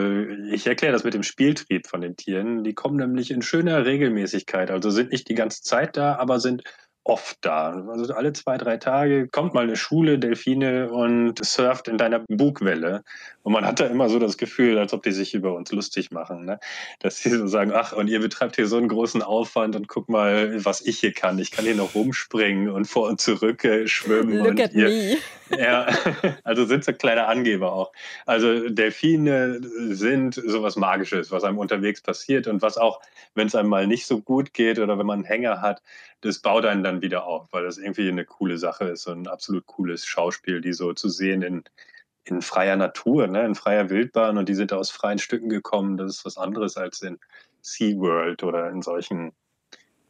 ich 0.51 0.67
erkläre 0.67 0.93
das 0.93 1.03
mit 1.03 1.13
dem 1.13 1.23
Spieltrieb 1.23 1.87
von 1.87 2.01
den 2.01 2.15
Tieren. 2.15 2.63
Die 2.63 2.73
kommen 2.73 2.97
nämlich 2.97 3.31
in 3.31 3.41
schöner 3.41 3.85
Regelmäßigkeit. 3.85 4.71
Also 4.71 4.89
sind 4.89 5.11
nicht 5.11 5.29
die 5.29 5.35
ganze 5.35 5.61
Zeit 5.61 5.97
da, 5.97 6.15
aber 6.15 6.39
sind 6.39 6.63
oft 7.05 7.37
da. 7.41 7.85
Also 7.87 8.13
alle 8.13 8.33
zwei, 8.33 8.57
drei 8.57 8.77
Tage 8.77 9.27
kommt 9.27 9.53
mal 9.53 9.63
eine 9.63 9.75
Schule 9.75 10.17
Delfine 10.17 10.91
und 10.91 11.43
surft 11.43 11.87
in 11.87 11.97
deiner 11.97 12.19
Bugwelle. 12.27 13.03
Und 13.43 13.53
man 13.53 13.63
hat 13.63 13.79
da 13.79 13.85
immer 13.85 14.09
so 14.09 14.17
das 14.17 14.37
Gefühl, 14.37 14.79
als 14.79 14.91
ob 14.91 15.03
die 15.03 15.11
sich 15.11 15.35
über 15.35 15.53
uns 15.53 15.71
lustig 15.71 16.09
machen. 16.09 16.45
Ne? 16.45 16.59
Dass 16.99 17.19
sie 17.19 17.29
so 17.29 17.45
sagen, 17.45 17.71
ach, 17.73 17.93
und 17.93 18.07
ihr 18.07 18.19
betreibt 18.19 18.55
hier 18.55 18.65
so 18.65 18.77
einen 18.77 18.87
großen 18.87 19.21
Aufwand 19.21 19.75
und 19.75 19.87
guck 19.87 20.09
mal, 20.09 20.65
was 20.65 20.81
ich 20.81 20.97
hier 20.97 21.13
kann. 21.13 21.37
Ich 21.37 21.51
kann 21.51 21.65
hier 21.65 21.75
noch 21.75 21.93
rumspringen 21.93 22.69
und 22.69 22.85
vor 22.85 23.07
und 23.07 23.21
zurück 23.21 23.63
äh, 23.63 23.87
schwimmen. 23.87 24.39
Look 24.39 24.47
und 24.47 24.61
at 24.61 24.73
ihr, 24.73 24.87
me. 24.87 25.17
Ja, 25.59 25.87
also 26.43 26.65
sind 26.65 26.83
so 26.83 26.93
kleine 26.93 27.27
Angeber 27.27 27.71
auch. 27.71 27.91
Also 28.25 28.67
Delfine 28.69 29.61
sind 29.89 30.33
sowas 30.33 30.75
Magisches, 30.75 31.31
was 31.31 31.43
einem 31.43 31.59
unterwegs 31.59 32.01
passiert 32.01 32.47
und 32.47 32.63
was 32.63 32.79
auch, 32.79 32.99
wenn 33.35 33.45
es 33.45 33.53
einem 33.53 33.69
mal 33.69 33.85
nicht 33.85 34.07
so 34.07 34.21
gut 34.21 34.55
geht 34.55 34.79
oder 34.79 34.97
wenn 34.97 35.05
man 35.05 35.19
einen 35.19 35.25
Hänger 35.25 35.61
hat, 35.61 35.83
das 36.21 36.39
baut 36.39 36.65
einen 36.65 36.83
dann 36.83 36.94
wieder 37.01 37.25
auf, 37.25 37.47
weil 37.51 37.63
das 37.63 37.77
irgendwie 37.77 38.07
eine 38.07 38.25
coole 38.25 38.57
Sache 38.57 38.85
ist 38.85 39.07
und 39.07 39.23
ein 39.23 39.27
absolut 39.27 39.65
cooles 39.65 40.05
Schauspiel, 40.05 40.61
die 40.61 40.73
so 40.73 40.93
zu 40.93 41.09
sehen 41.09 41.41
in, 41.41 41.63
in 42.25 42.41
freier 42.41 42.75
Natur, 42.75 43.27
ne, 43.27 43.45
in 43.45 43.55
freier 43.55 43.89
Wildbahn 43.89 44.37
und 44.37 44.49
die 44.49 44.55
sind 44.55 44.73
aus 44.73 44.91
freien 44.91 45.19
Stücken 45.19 45.49
gekommen. 45.49 45.97
Das 45.97 46.17
ist 46.17 46.25
was 46.25 46.37
anderes 46.37 46.77
als 46.77 47.01
in 47.01 47.19
SeaWorld 47.61 48.43
oder 48.43 48.69
in 48.69 48.81
solchen 48.81 49.31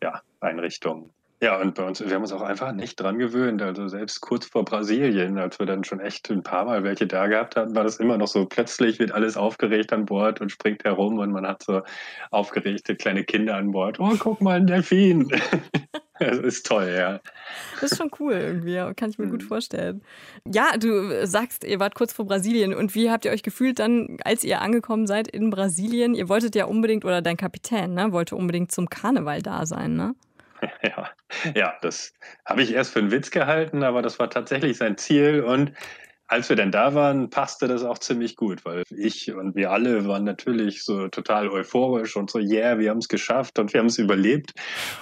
ja, 0.02 0.22
Einrichtungen. 0.40 1.12
Ja, 1.42 1.60
und 1.60 1.76
bei 1.76 1.84
uns, 1.84 2.00
wir 2.00 2.14
haben 2.16 2.22
uns 2.22 2.32
auch 2.32 2.42
einfach 2.42 2.72
nicht 2.72 2.96
dran 2.96 3.20
gewöhnt. 3.20 3.62
Also 3.62 3.88
selbst 3.90 4.22
kurz 4.22 4.46
vor 4.46 4.64
Brasilien, 4.64 5.38
als 5.38 5.60
wir 5.60 5.66
dann 5.66 5.84
schon 5.84 6.00
echt 6.00 6.30
ein 6.32 6.44
paar 6.44 6.66
Mal 6.66 6.84
welche 6.84 7.08
da 7.08 7.28
gehabt 7.28 7.58
hatten, 7.58 7.76
war 7.76 7.84
das 7.84 7.98
immer 7.98 8.18
noch 8.18 8.28
so, 8.28 8.46
plötzlich 8.46 9.00
wird 9.00 9.12
alles 9.12 9.36
aufgeregt 9.36 9.92
an 9.92 10.06
Bord 10.06 10.40
und 10.40 10.52
springt 10.52 10.86
herum 10.86 11.20
und 11.20 11.32
man 11.32 11.46
hat 11.46 11.62
so 11.64 11.82
aufgeregte 12.32 12.96
kleine 12.96 13.26
Kinder 13.26 13.58
an 13.58 13.72
Bord. 13.72 14.00
Oh, 14.00 14.16
guck 14.18 14.42
mal, 14.42 14.56
ein 14.56 14.68
Delfin. 14.68 15.30
Das 16.20 16.38
ist 16.38 16.66
toll, 16.66 16.94
ja. 16.98 17.20
Das 17.82 17.92
ist 17.92 17.98
schon 17.98 18.12
cool 18.20 18.34
irgendwie, 18.34 18.76
kann 18.96 19.10
ich 19.10 19.20
mir 19.20 19.28
gut 19.28 19.44
mhm. 19.44 19.48
vorstellen. 19.48 20.02
Ja, 20.46 20.78
du 20.78 21.26
sagst, 21.28 21.64
ihr 21.64 21.80
wart 21.80 21.96
kurz 21.96 22.14
vor 22.14 22.26
Brasilien 22.26 22.74
und 22.74 22.96
wie 22.96 23.12
habt 23.12 23.26
ihr 23.26 23.32
euch 23.32 23.44
gefühlt 23.44 23.80
dann, 23.80 24.18
als 24.24 24.44
ihr 24.44 24.62
angekommen 24.62 25.08
seid 25.08 25.28
in 25.28 25.50
Brasilien? 25.50 26.16
Ihr 26.16 26.30
wolltet 26.30 26.56
ja 26.56 26.66
unbedingt, 26.66 27.04
oder 27.04 27.22
dein 27.22 27.38
Kapitän, 27.38 27.94
ne, 27.94 28.12
wollte 28.12 28.36
unbedingt 28.36 28.72
zum 28.72 28.90
Karneval 28.90 29.42
da 29.42 29.66
sein, 29.66 29.96
ne? 29.96 30.16
Ja, 30.82 31.10
ja 31.54 31.74
das 31.82 32.14
habe 32.46 32.62
ich 32.62 32.74
erst 32.74 32.94
für 32.94 33.00
einen 33.00 33.12
Witz 33.12 33.32
gehalten, 33.32 33.84
aber 33.84 34.02
das 34.02 34.20
war 34.20 34.30
tatsächlich 34.30 34.78
sein 34.78 34.98
Ziel. 34.98 35.42
Und 35.42 35.74
als 36.28 36.50
wir 36.50 36.56
dann 36.56 36.72
da 36.72 36.96
waren, 36.96 37.30
passte 37.30 37.68
das 37.68 37.84
auch 37.84 38.00
ziemlich 38.00 38.36
gut, 38.36 38.66
weil 38.66 38.84
ich 38.90 39.32
und 39.34 39.56
wir 39.56 39.72
alle 39.72 40.08
waren 40.08 40.24
natürlich 40.24 40.84
so 40.84 41.08
total 41.08 41.50
euphorisch 41.50 42.16
und 42.16 42.32
so, 42.32 42.40
yeah, 42.40 42.80
wir 42.80 42.90
haben 42.90 42.98
es 42.98 43.08
geschafft 43.08 43.60
und 43.60 43.74
wir 43.74 43.80
haben 43.80 43.88
es 43.88 44.00
überlebt. 44.00 44.54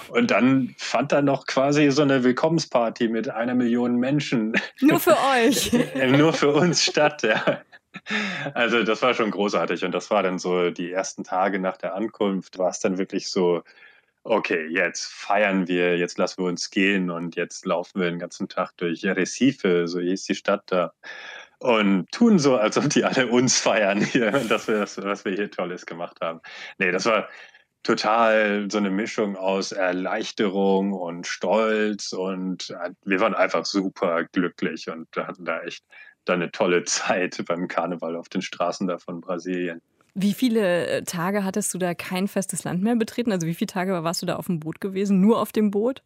Und 0.10 0.32
dann 0.32 0.76
fand 0.78 1.14
da 1.14 1.22
noch 1.22 1.46
quasi 1.46 1.90
so 1.92 2.02
eine 2.02 2.24
Willkommensparty 2.24 3.08
mit 3.08 3.30
einer 3.30 3.56
Million 3.56 3.96
Menschen. 3.96 4.54
Nur 4.82 5.00
für 5.00 5.18
euch. 5.36 5.72
Nur 6.18 6.34
für 6.34 6.52
uns 6.52 6.84
statt, 6.84 7.24
ja. 7.24 7.62
Also 8.54 8.84
das 8.84 9.02
war 9.02 9.14
schon 9.14 9.32
großartig 9.32 9.86
und 9.86 9.94
das 9.94 10.10
war 10.10 10.24
dann 10.24 10.40
so 10.40 10.72
die 10.72 10.92
ersten 10.92 11.24
Tage 11.24 11.60
nach 11.60 11.78
der 11.78 11.96
Ankunft, 11.96 12.58
war 12.58 12.70
es 12.70 12.80
dann 12.80 12.98
wirklich 12.98 13.30
so, 13.30 13.62
okay, 14.24 14.68
jetzt 14.68 15.06
feiern 15.06 15.68
wir, 15.68 15.98
jetzt 15.98 16.18
lassen 16.18 16.44
wir 16.44 16.50
uns 16.50 16.70
gehen 16.70 17.10
und 17.10 17.36
jetzt 17.36 17.66
laufen 17.66 18.02
wir 18.02 18.10
den 18.10 18.20
ganzen 18.20 18.48
Tag 18.48 18.72
durch 18.78 19.04
Recife, 19.06 19.88
so 19.88 20.00
hieß 20.00 20.24
die 20.26 20.36
Stadt 20.36 20.64
da, 20.68 20.94
und 21.60 22.12
tun 22.12 22.40
so, 22.40 22.58
als 22.58 22.78
ob 22.78 22.90
die 22.90 23.06
alle 23.06 23.28
uns 23.28 23.60
feiern 23.60 24.02
hier, 24.02 24.32
dass 24.50 24.68
wir 24.68 24.80
das, 24.80 25.02
was 25.02 25.26
wir 25.26 25.34
hier 25.34 25.50
Tolles 25.50 25.86
gemacht 25.86 26.20
haben. 26.22 26.42
Nee, 26.78 26.92
das 26.92 27.06
war 27.06 27.30
total 27.84 28.70
so 28.72 28.78
eine 28.78 28.90
Mischung 28.90 29.36
aus 29.36 29.72
Erleichterung 29.72 30.94
und 30.94 31.28
Stolz 31.28 32.14
und 32.14 32.70
äh, 32.70 32.92
wir 33.06 33.20
waren 33.20 33.34
einfach 33.34 33.66
super 33.66 34.26
glücklich 34.26 34.90
und 34.90 35.08
hatten 35.16 35.46
da 35.46 35.62
echt 35.62 35.86
dann 36.26 36.42
eine 36.42 36.52
tolle 36.52 36.84
Zeit 36.86 37.44
beim 37.46 37.68
Karneval 37.68 38.16
auf 38.16 38.30
den 38.30 38.42
Straßen 38.42 38.88
da 38.88 38.98
von 38.98 39.22
Brasilien. 39.22 39.82
Wie 40.16 40.34
viele 40.34 40.88
äh, 40.88 41.04
Tage 41.04 41.44
hattest 41.44 41.74
du 41.74 41.78
da 41.80 41.94
kein 41.96 42.28
festes 42.28 42.64
Land 42.64 42.84
mehr 42.84 42.96
betreten? 42.96 43.32
Also 43.32 43.48
wie 43.48 43.56
viele 43.56 43.68
Tage 43.68 44.04
warst 44.04 44.22
du 44.22 44.26
da 44.26 44.36
auf 44.36 44.46
dem 44.46 44.60
Boot 44.60 44.80
gewesen? 44.80 45.22
Nur 45.22 45.40
auf 45.42 45.52
dem 45.52 45.72
Boot? 45.72 46.04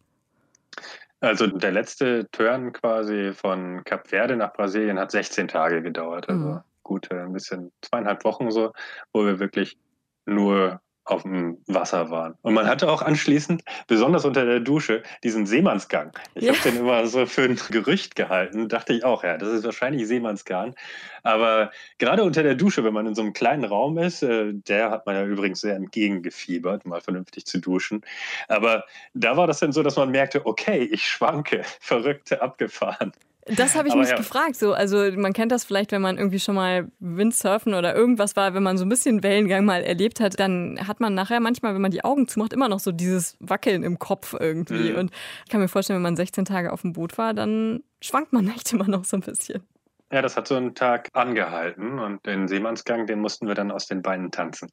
Also 1.19 1.47
der 1.47 1.71
letzte 1.71 2.27
Turn 2.31 2.71
quasi 2.73 3.33
von 3.33 3.83
Cap 3.83 4.07
Verde 4.07 4.37
nach 4.37 4.53
Brasilien 4.53 4.99
hat 4.99 5.11
16 5.11 5.47
Tage 5.47 5.81
gedauert. 5.81 6.29
Also 6.29 6.45
mhm. 6.45 6.59
gut 6.83 7.11
ein 7.11 7.33
bisschen 7.33 7.71
zweieinhalb 7.81 8.23
Wochen 8.23 8.51
so, 8.51 8.71
wo 9.13 9.25
wir 9.25 9.39
wirklich 9.39 9.77
nur 10.25 10.79
auf 11.07 11.23
dem 11.23 11.57
Wasser 11.67 12.09
waren. 12.11 12.35
Und 12.41 12.53
man 12.53 12.67
hatte 12.67 12.89
auch 12.89 13.01
anschließend, 13.01 13.63
besonders 13.87 14.25
unter 14.25 14.45
der 14.45 14.59
Dusche, 14.59 15.03
diesen 15.23 15.45
Seemannsgang. 15.45 16.11
Ich 16.35 16.45
ja. 16.45 16.53
habe 16.53 16.69
den 16.69 16.79
immer 16.79 17.07
so 17.07 17.25
für 17.25 17.43
ein 17.43 17.59
Gerücht 17.71 18.15
gehalten, 18.15 18.69
dachte 18.69 18.93
ich 18.93 19.03
auch, 19.03 19.23
ja, 19.23 19.37
das 19.37 19.49
ist 19.49 19.63
wahrscheinlich 19.63 20.07
Seemannsgarn. 20.07 20.75
Aber 21.23 21.71
gerade 21.97 22.23
unter 22.23 22.43
der 22.43 22.55
Dusche, 22.55 22.83
wenn 22.83 22.93
man 22.93 23.07
in 23.07 23.15
so 23.15 23.21
einem 23.21 23.33
kleinen 23.33 23.65
Raum 23.65 23.97
ist, 23.97 24.23
äh, 24.23 24.53
der 24.53 24.91
hat 24.91 25.05
man 25.05 25.15
ja 25.15 25.25
übrigens 25.25 25.61
sehr 25.61 25.75
entgegengefiebert, 25.75 26.85
mal 26.85 27.01
vernünftig 27.01 27.45
zu 27.45 27.59
duschen. 27.59 28.01
Aber 28.47 28.85
da 29.13 29.37
war 29.37 29.47
das 29.47 29.59
dann 29.59 29.71
so, 29.71 29.83
dass 29.83 29.97
man 29.97 30.11
merkte, 30.11 30.45
okay, 30.45 30.83
ich 30.83 31.05
schwanke, 31.07 31.63
verrückte 31.79 32.41
abgefahren. 32.41 33.11
Das 33.55 33.75
habe 33.75 33.87
ich 33.87 33.93
Aber 33.93 34.01
mich 34.01 34.09
ja. 34.09 34.17
gefragt. 34.17 34.55
So, 34.55 34.73
also 34.73 35.11
man 35.15 35.33
kennt 35.33 35.51
das 35.51 35.63
vielleicht, 35.63 35.91
wenn 35.91 36.01
man 36.01 36.17
irgendwie 36.17 36.39
schon 36.39 36.55
mal 36.55 36.89
Windsurfen 36.99 37.73
oder 37.73 37.95
irgendwas 37.95 38.35
war, 38.35 38.53
wenn 38.53 38.63
man 38.63 38.77
so 38.77 38.85
ein 38.85 38.89
bisschen 38.89 39.23
Wellengang 39.23 39.65
mal 39.65 39.83
erlebt 39.83 40.19
hat, 40.19 40.39
dann 40.39 40.79
hat 40.87 40.99
man 40.99 41.13
nachher 41.13 41.39
manchmal, 41.39 41.73
wenn 41.73 41.81
man 41.81 41.91
die 41.91 42.03
Augen 42.03 42.27
zumacht, 42.27 42.53
immer 42.53 42.69
noch 42.69 42.79
so 42.79 42.91
dieses 42.91 43.37
Wackeln 43.39 43.83
im 43.83 43.99
Kopf 43.99 44.35
irgendwie. 44.37 44.91
Mhm. 44.91 44.97
Und 44.97 45.11
ich 45.45 45.51
kann 45.51 45.61
mir 45.61 45.67
vorstellen, 45.67 45.97
wenn 45.97 46.03
man 46.03 46.15
16 46.15 46.45
Tage 46.45 46.73
auf 46.73 46.81
dem 46.81 46.93
Boot 46.93 47.17
war, 47.17 47.33
dann 47.33 47.83
schwankt 48.01 48.33
man 48.33 48.47
echt 48.55 48.71
immer 48.73 48.87
noch 48.87 49.05
so 49.05 49.17
ein 49.17 49.21
bisschen. 49.21 49.63
Ja, 50.11 50.21
das 50.21 50.37
hat 50.37 50.47
so 50.47 50.55
einen 50.55 50.73
Tag 50.73 51.09
angehalten 51.13 51.99
und 51.99 52.25
den 52.25 52.47
Seemannsgang, 52.47 53.07
den 53.07 53.19
mussten 53.19 53.47
wir 53.47 53.55
dann 53.55 53.71
aus 53.71 53.87
den 53.87 54.01
Beinen 54.01 54.31
tanzen. 54.31 54.69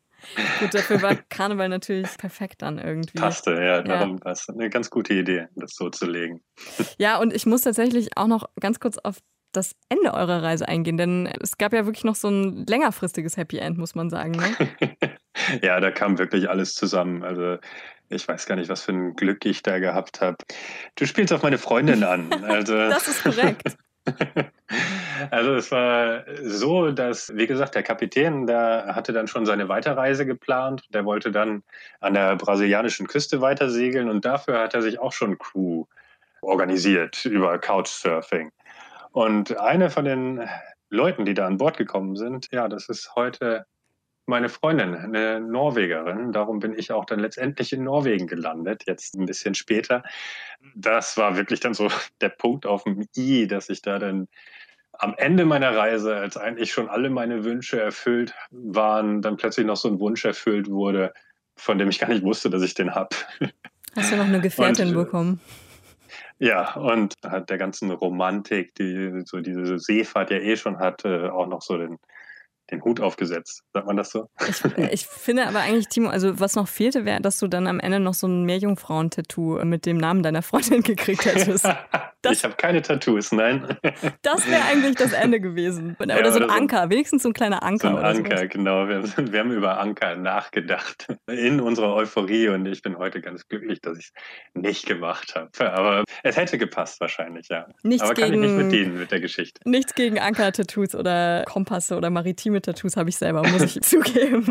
Gut, 0.59 0.73
dafür 0.73 1.01
war 1.01 1.15
Karneval 1.29 1.69
natürlich 1.69 2.17
perfekt 2.17 2.61
dann 2.61 2.79
irgendwie. 2.79 3.17
Passte, 3.17 3.51
ja, 3.53 3.81
darum 3.81 4.17
ja. 4.17 4.25
war 4.25 4.31
es 4.31 4.47
eine 4.49 4.69
ganz 4.69 4.89
gute 4.89 5.13
Idee, 5.13 5.47
das 5.55 5.73
so 5.75 5.89
zu 5.89 6.05
legen. 6.05 6.41
Ja, 6.97 7.17
und 7.19 7.33
ich 7.33 7.45
muss 7.45 7.61
tatsächlich 7.61 8.17
auch 8.17 8.27
noch 8.27 8.49
ganz 8.59 8.79
kurz 8.79 8.97
auf 8.97 9.17
das 9.51 9.75
Ende 9.89 10.13
eurer 10.13 10.43
Reise 10.43 10.67
eingehen, 10.67 10.97
denn 10.97 11.27
es 11.41 11.57
gab 11.57 11.73
ja 11.73 11.85
wirklich 11.85 12.03
noch 12.03 12.15
so 12.15 12.29
ein 12.29 12.65
längerfristiges 12.67 13.37
Happy 13.37 13.57
End, 13.57 13.77
muss 13.77 13.95
man 13.95 14.09
sagen. 14.09 14.31
Ne? 14.31 14.69
ja, 15.63 15.79
da 15.79 15.91
kam 15.91 16.19
wirklich 16.19 16.49
alles 16.49 16.75
zusammen. 16.75 17.23
Also 17.23 17.57
ich 18.09 18.27
weiß 18.27 18.45
gar 18.45 18.55
nicht, 18.55 18.69
was 18.69 18.83
für 18.83 18.91
ein 18.91 19.15
Glück 19.15 19.45
ich 19.45 19.63
da 19.63 19.79
gehabt 19.79 20.21
habe. 20.21 20.37
Du 20.95 21.05
spielst 21.05 21.33
auf 21.33 21.43
meine 21.43 21.57
Freundin 21.57 22.03
an. 22.03 22.29
Also, 22.49 22.75
das 22.75 23.07
ist 23.07 23.23
korrekt. 23.23 23.75
Also 25.31 25.53
es 25.55 25.71
war 25.71 26.23
so, 26.41 26.91
dass, 26.91 27.29
wie 27.35 27.47
gesagt, 27.47 27.75
der 27.75 27.83
Kapitän, 27.83 28.47
der 28.47 28.95
hatte 28.95 29.11
dann 29.11 29.27
schon 29.27 29.45
seine 29.45 29.67
Weiterreise 29.67 30.25
geplant. 30.25 30.83
Der 30.93 31.05
wollte 31.05 31.31
dann 31.31 31.63
an 31.99 32.13
der 32.13 32.37
brasilianischen 32.37 33.07
Küste 33.07 33.41
weitersegeln 33.41 34.09
und 34.09 34.23
dafür 34.23 34.59
hat 34.59 34.73
er 34.73 34.81
sich 34.81 34.99
auch 34.99 35.11
schon 35.11 35.37
Crew 35.37 35.85
organisiert 36.41 37.25
über 37.25 37.59
Couchsurfing. 37.59 38.51
Und 39.11 39.59
eine 39.59 39.89
von 39.89 40.05
den 40.05 40.47
Leuten, 40.89 41.25
die 41.25 41.33
da 41.33 41.45
an 41.45 41.57
Bord 41.57 41.77
gekommen 41.77 42.15
sind, 42.15 42.47
ja, 42.51 42.67
das 42.67 42.87
ist 42.87 43.15
heute 43.15 43.65
meine 44.29 44.47
Freundin, 44.47 44.95
eine 44.95 45.41
Norwegerin. 45.41 46.31
Darum 46.31 46.59
bin 46.59 46.77
ich 46.77 46.91
auch 46.91 47.05
dann 47.05 47.19
letztendlich 47.19 47.73
in 47.73 47.83
Norwegen 47.83 48.27
gelandet, 48.27 48.83
jetzt 48.87 49.15
ein 49.15 49.25
bisschen 49.25 49.55
später. 49.55 50.03
Das 50.75 51.17
war 51.17 51.35
wirklich 51.35 51.59
dann 51.59 51.73
so 51.73 51.89
der 52.21 52.29
Punkt 52.29 52.65
auf 52.65 52.83
dem 52.83 53.05
I, 53.17 53.47
dass 53.47 53.69
ich 53.69 53.81
da 53.81 53.99
dann 53.99 54.27
am 54.93 55.15
Ende 55.17 55.45
meiner 55.45 55.75
Reise, 55.75 56.15
als 56.15 56.37
eigentlich 56.37 56.71
schon 56.71 56.89
alle 56.89 57.09
meine 57.09 57.43
Wünsche 57.43 57.81
erfüllt 57.81 58.33
waren, 58.51 59.21
dann 59.21 59.37
plötzlich 59.37 59.65
noch 59.65 59.77
so 59.77 59.87
ein 59.87 59.99
Wunsch 59.99 60.25
erfüllt 60.25 60.69
wurde, 60.69 61.13
von 61.55 61.77
dem 61.77 61.89
ich 61.89 61.99
gar 61.99 62.09
nicht 62.09 62.23
wusste, 62.23 62.49
dass 62.49 62.61
ich 62.61 62.73
den 62.73 62.95
habe. 62.95 63.15
Hast 63.95 64.11
du 64.11 64.17
noch 64.17 64.25
eine 64.25 64.41
Gefährtin 64.41 64.89
Und, 64.89 64.93
bekommen? 64.95 65.39
Ja, 66.37 66.75
und 66.75 67.15
hat 67.25 67.49
der 67.49 67.57
ganzen 67.57 67.91
Romantik, 67.91 68.75
die 68.75 69.23
so 69.25 69.39
diese 69.39 69.79
Seefahrt 69.79 70.31
ja 70.31 70.37
eh 70.37 70.55
schon 70.55 70.79
hat, 70.79 71.03
äh, 71.05 71.27
auch 71.27 71.47
noch 71.47 71.61
so 71.61 71.77
den, 71.77 71.97
den 72.71 72.83
Hut 72.83 72.99
aufgesetzt. 73.01 73.63
Sagt 73.73 73.87
man 73.87 73.97
das 73.97 74.11
so? 74.11 74.29
Ich, 74.47 74.63
ich 74.91 75.07
finde 75.07 75.47
aber 75.47 75.59
eigentlich, 75.59 75.87
Timo, 75.87 76.09
also 76.09 76.39
was 76.39 76.55
noch 76.55 76.67
fehlte, 76.67 77.05
wäre, 77.05 77.21
dass 77.21 77.39
du 77.39 77.47
dann 77.47 77.67
am 77.67 77.79
Ende 77.79 77.99
noch 77.99 78.13
so 78.13 78.27
ein 78.27 78.43
Meerjungfrauen-Tattoo 78.45 79.63
mit 79.65 79.85
dem 79.85 79.97
Namen 79.97 80.23
deiner 80.23 80.41
Freundin 80.41 80.83
gekriegt 80.83 81.25
hättest. 81.25 81.67
Das, 82.21 82.37
ich 82.37 82.43
habe 82.43 82.55
keine 82.55 82.81
Tattoos, 82.81 83.31
nein. 83.31 83.77
Das 84.21 84.49
wäre 84.49 84.63
eigentlich 84.65 84.95
das 84.95 85.13
Ende 85.13 85.39
gewesen. 85.39 85.95
Oder, 85.99 86.19
ja, 86.19 86.31
so 86.31 86.39
ein 86.39 86.49
Anker, 86.49 86.83
so, 86.83 86.89
wenigstens 86.89 87.23
so 87.23 87.29
ein 87.29 87.33
kleiner 87.33 87.63
Anker. 87.63 87.91
So 87.91 87.97
ein 87.97 88.03
Anker, 88.03 88.37
sowas. 88.37 88.49
genau. 88.49 88.87
Wir, 88.87 89.03
wir, 89.31 89.39
haben 89.39 89.51
über 89.51 89.79
Anker 89.79 90.15
nachgedacht 90.15 91.07
in 91.27 91.61
unserer 91.61 91.95
Euphorie 91.95 92.49
und 92.49 92.65
ich 92.65 92.81
bin 92.81 92.97
heute 92.97 93.21
ganz 93.21 93.47
glücklich, 93.47 93.79
dass 93.81 93.97
ich 93.97 94.05
es 94.05 94.61
nicht 94.61 94.85
gemacht 94.85 95.35
habe. 95.35 95.71
Aber 95.71 96.03
es 96.23 96.35
hätte 96.35 96.57
gepasst 96.57 96.99
wahrscheinlich, 96.99 97.47
ja. 97.49 97.67
Nichts 97.83 98.03
Aber 98.03 98.13
kann 98.13 98.31
gegen, 98.31 98.43
ich 98.43 98.51
nicht 98.51 98.63
mit 98.63 98.71
denen, 98.71 98.99
mit 98.99 99.11
der 99.11 99.21
Geschichte. 99.21 99.61
Nichts 99.65 99.95
gegen 99.95 100.19
Anker-Tattoos 100.19 100.95
oder 100.95 101.43
Kompasse 101.45 101.95
oder 101.95 102.09
maritime 102.09 102.61
Tattoos 102.61 102.97
habe 102.97 103.09
ich 103.09 103.17
selber, 103.17 103.47
muss 103.47 103.61
ich 103.61 103.81
zugeben. 103.81 104.45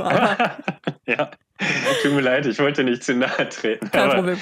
ja. 1.06 1.30
Tut 2.02 2.12
mir 2.12 2.20
leid, 2.20 2.46
ich 2.46 2.58
wollte 2.58 2.84
nicht 2.84 3.02
zu 3.02 3.14
nahe 3.14 3.48
treten. 3.48 3.90
Kein 3.90 4.10
Problem. 4.10 4.38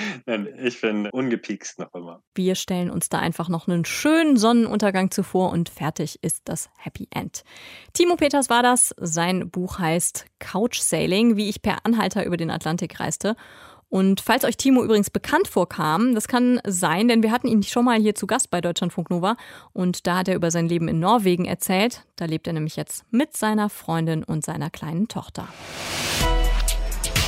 Ich 0.62 0.80
bin 0.80 1.06
ungepiekst 1.06 1.78
noch 1.78 1.94
immer. 1.94 2.22
Wir 2.34 2.54
stellen 2.54 2.90
uns 2.90 3.08
da 3.08 3.18
einfach 3.18 3.48
noch 3.48 3.68
einen 3.68 3.84
schönen 3.84 4.36
Sonnenuntergang 4.36 5.10
zuvor 5.10 5.50
und 5.50 5.68
fertig 5.68 6.18
ist 6.22 6.42
das 6.48 6.68
Happy 6.76 7.08
End. 7.10 7.42
Timo 7.94 8.16
Peters 8.16 8.50
war 8.50 8.62
das. 8.62 8.94
Sein 8.98 9.50
Buch 9.50 9.78
heißt 9.78 10.26
Couch 10.38 10.80
Sailing, 10.80 11.36
wie 11.36 11.48
ich 11.48 11.62
per 11.62 11.78
Anhalter 11.84 12.24
über 12.26 12.36
den 12.36 12.50
Atlantik 12.50 13.00
reiste. 13.00 13.34
Und 13.88 14.20
falls 14.20 14.44
euch 14.44 14.56
Timo 14.56 14.82
übrigens 14.82 15.10
bekannt 15.10 15.48
vorkam, 15.48 16.14
das 16.14 16.26
kann 16.28 16.60
sein, 16.66 17.08
denn 17.08 17.22
wir 17.22 17.30
hatten 17.30 17.46
ihn 17.46 17.62
schon 17.62 17.84
mal 17.84 17.98
hier 17.98 18.14
zu 18.16 18.26
Gast 18.26 18.50
bei 18.50 18.60
Deutschlandfunk 18.60 19.10
Nova 19.10 19.36
und 19.72 20.06
da 20.06 20.18
hat 20.18 20.28
er 20.28 20.34
über 20.34 20.50
sein 20.50 20.68
Leben 20.68 20.88
in 20.88 20.98
Norwegen 20.98 21.44
erzählt. 21.44 22.04
Da 22.16 22.24
lebt 22.24 22.48
er 22.48 22.52
nämlich 22.52 22.76
jetzt 22.76 23.04
mit 23.10 23.36
seiner 23.36 23.70
Freundin 23.70 24.24
und 24.24 24.44
seiner 24.44 24.70
kleinen 24.70 25.06
Tochter. 25.06 25.48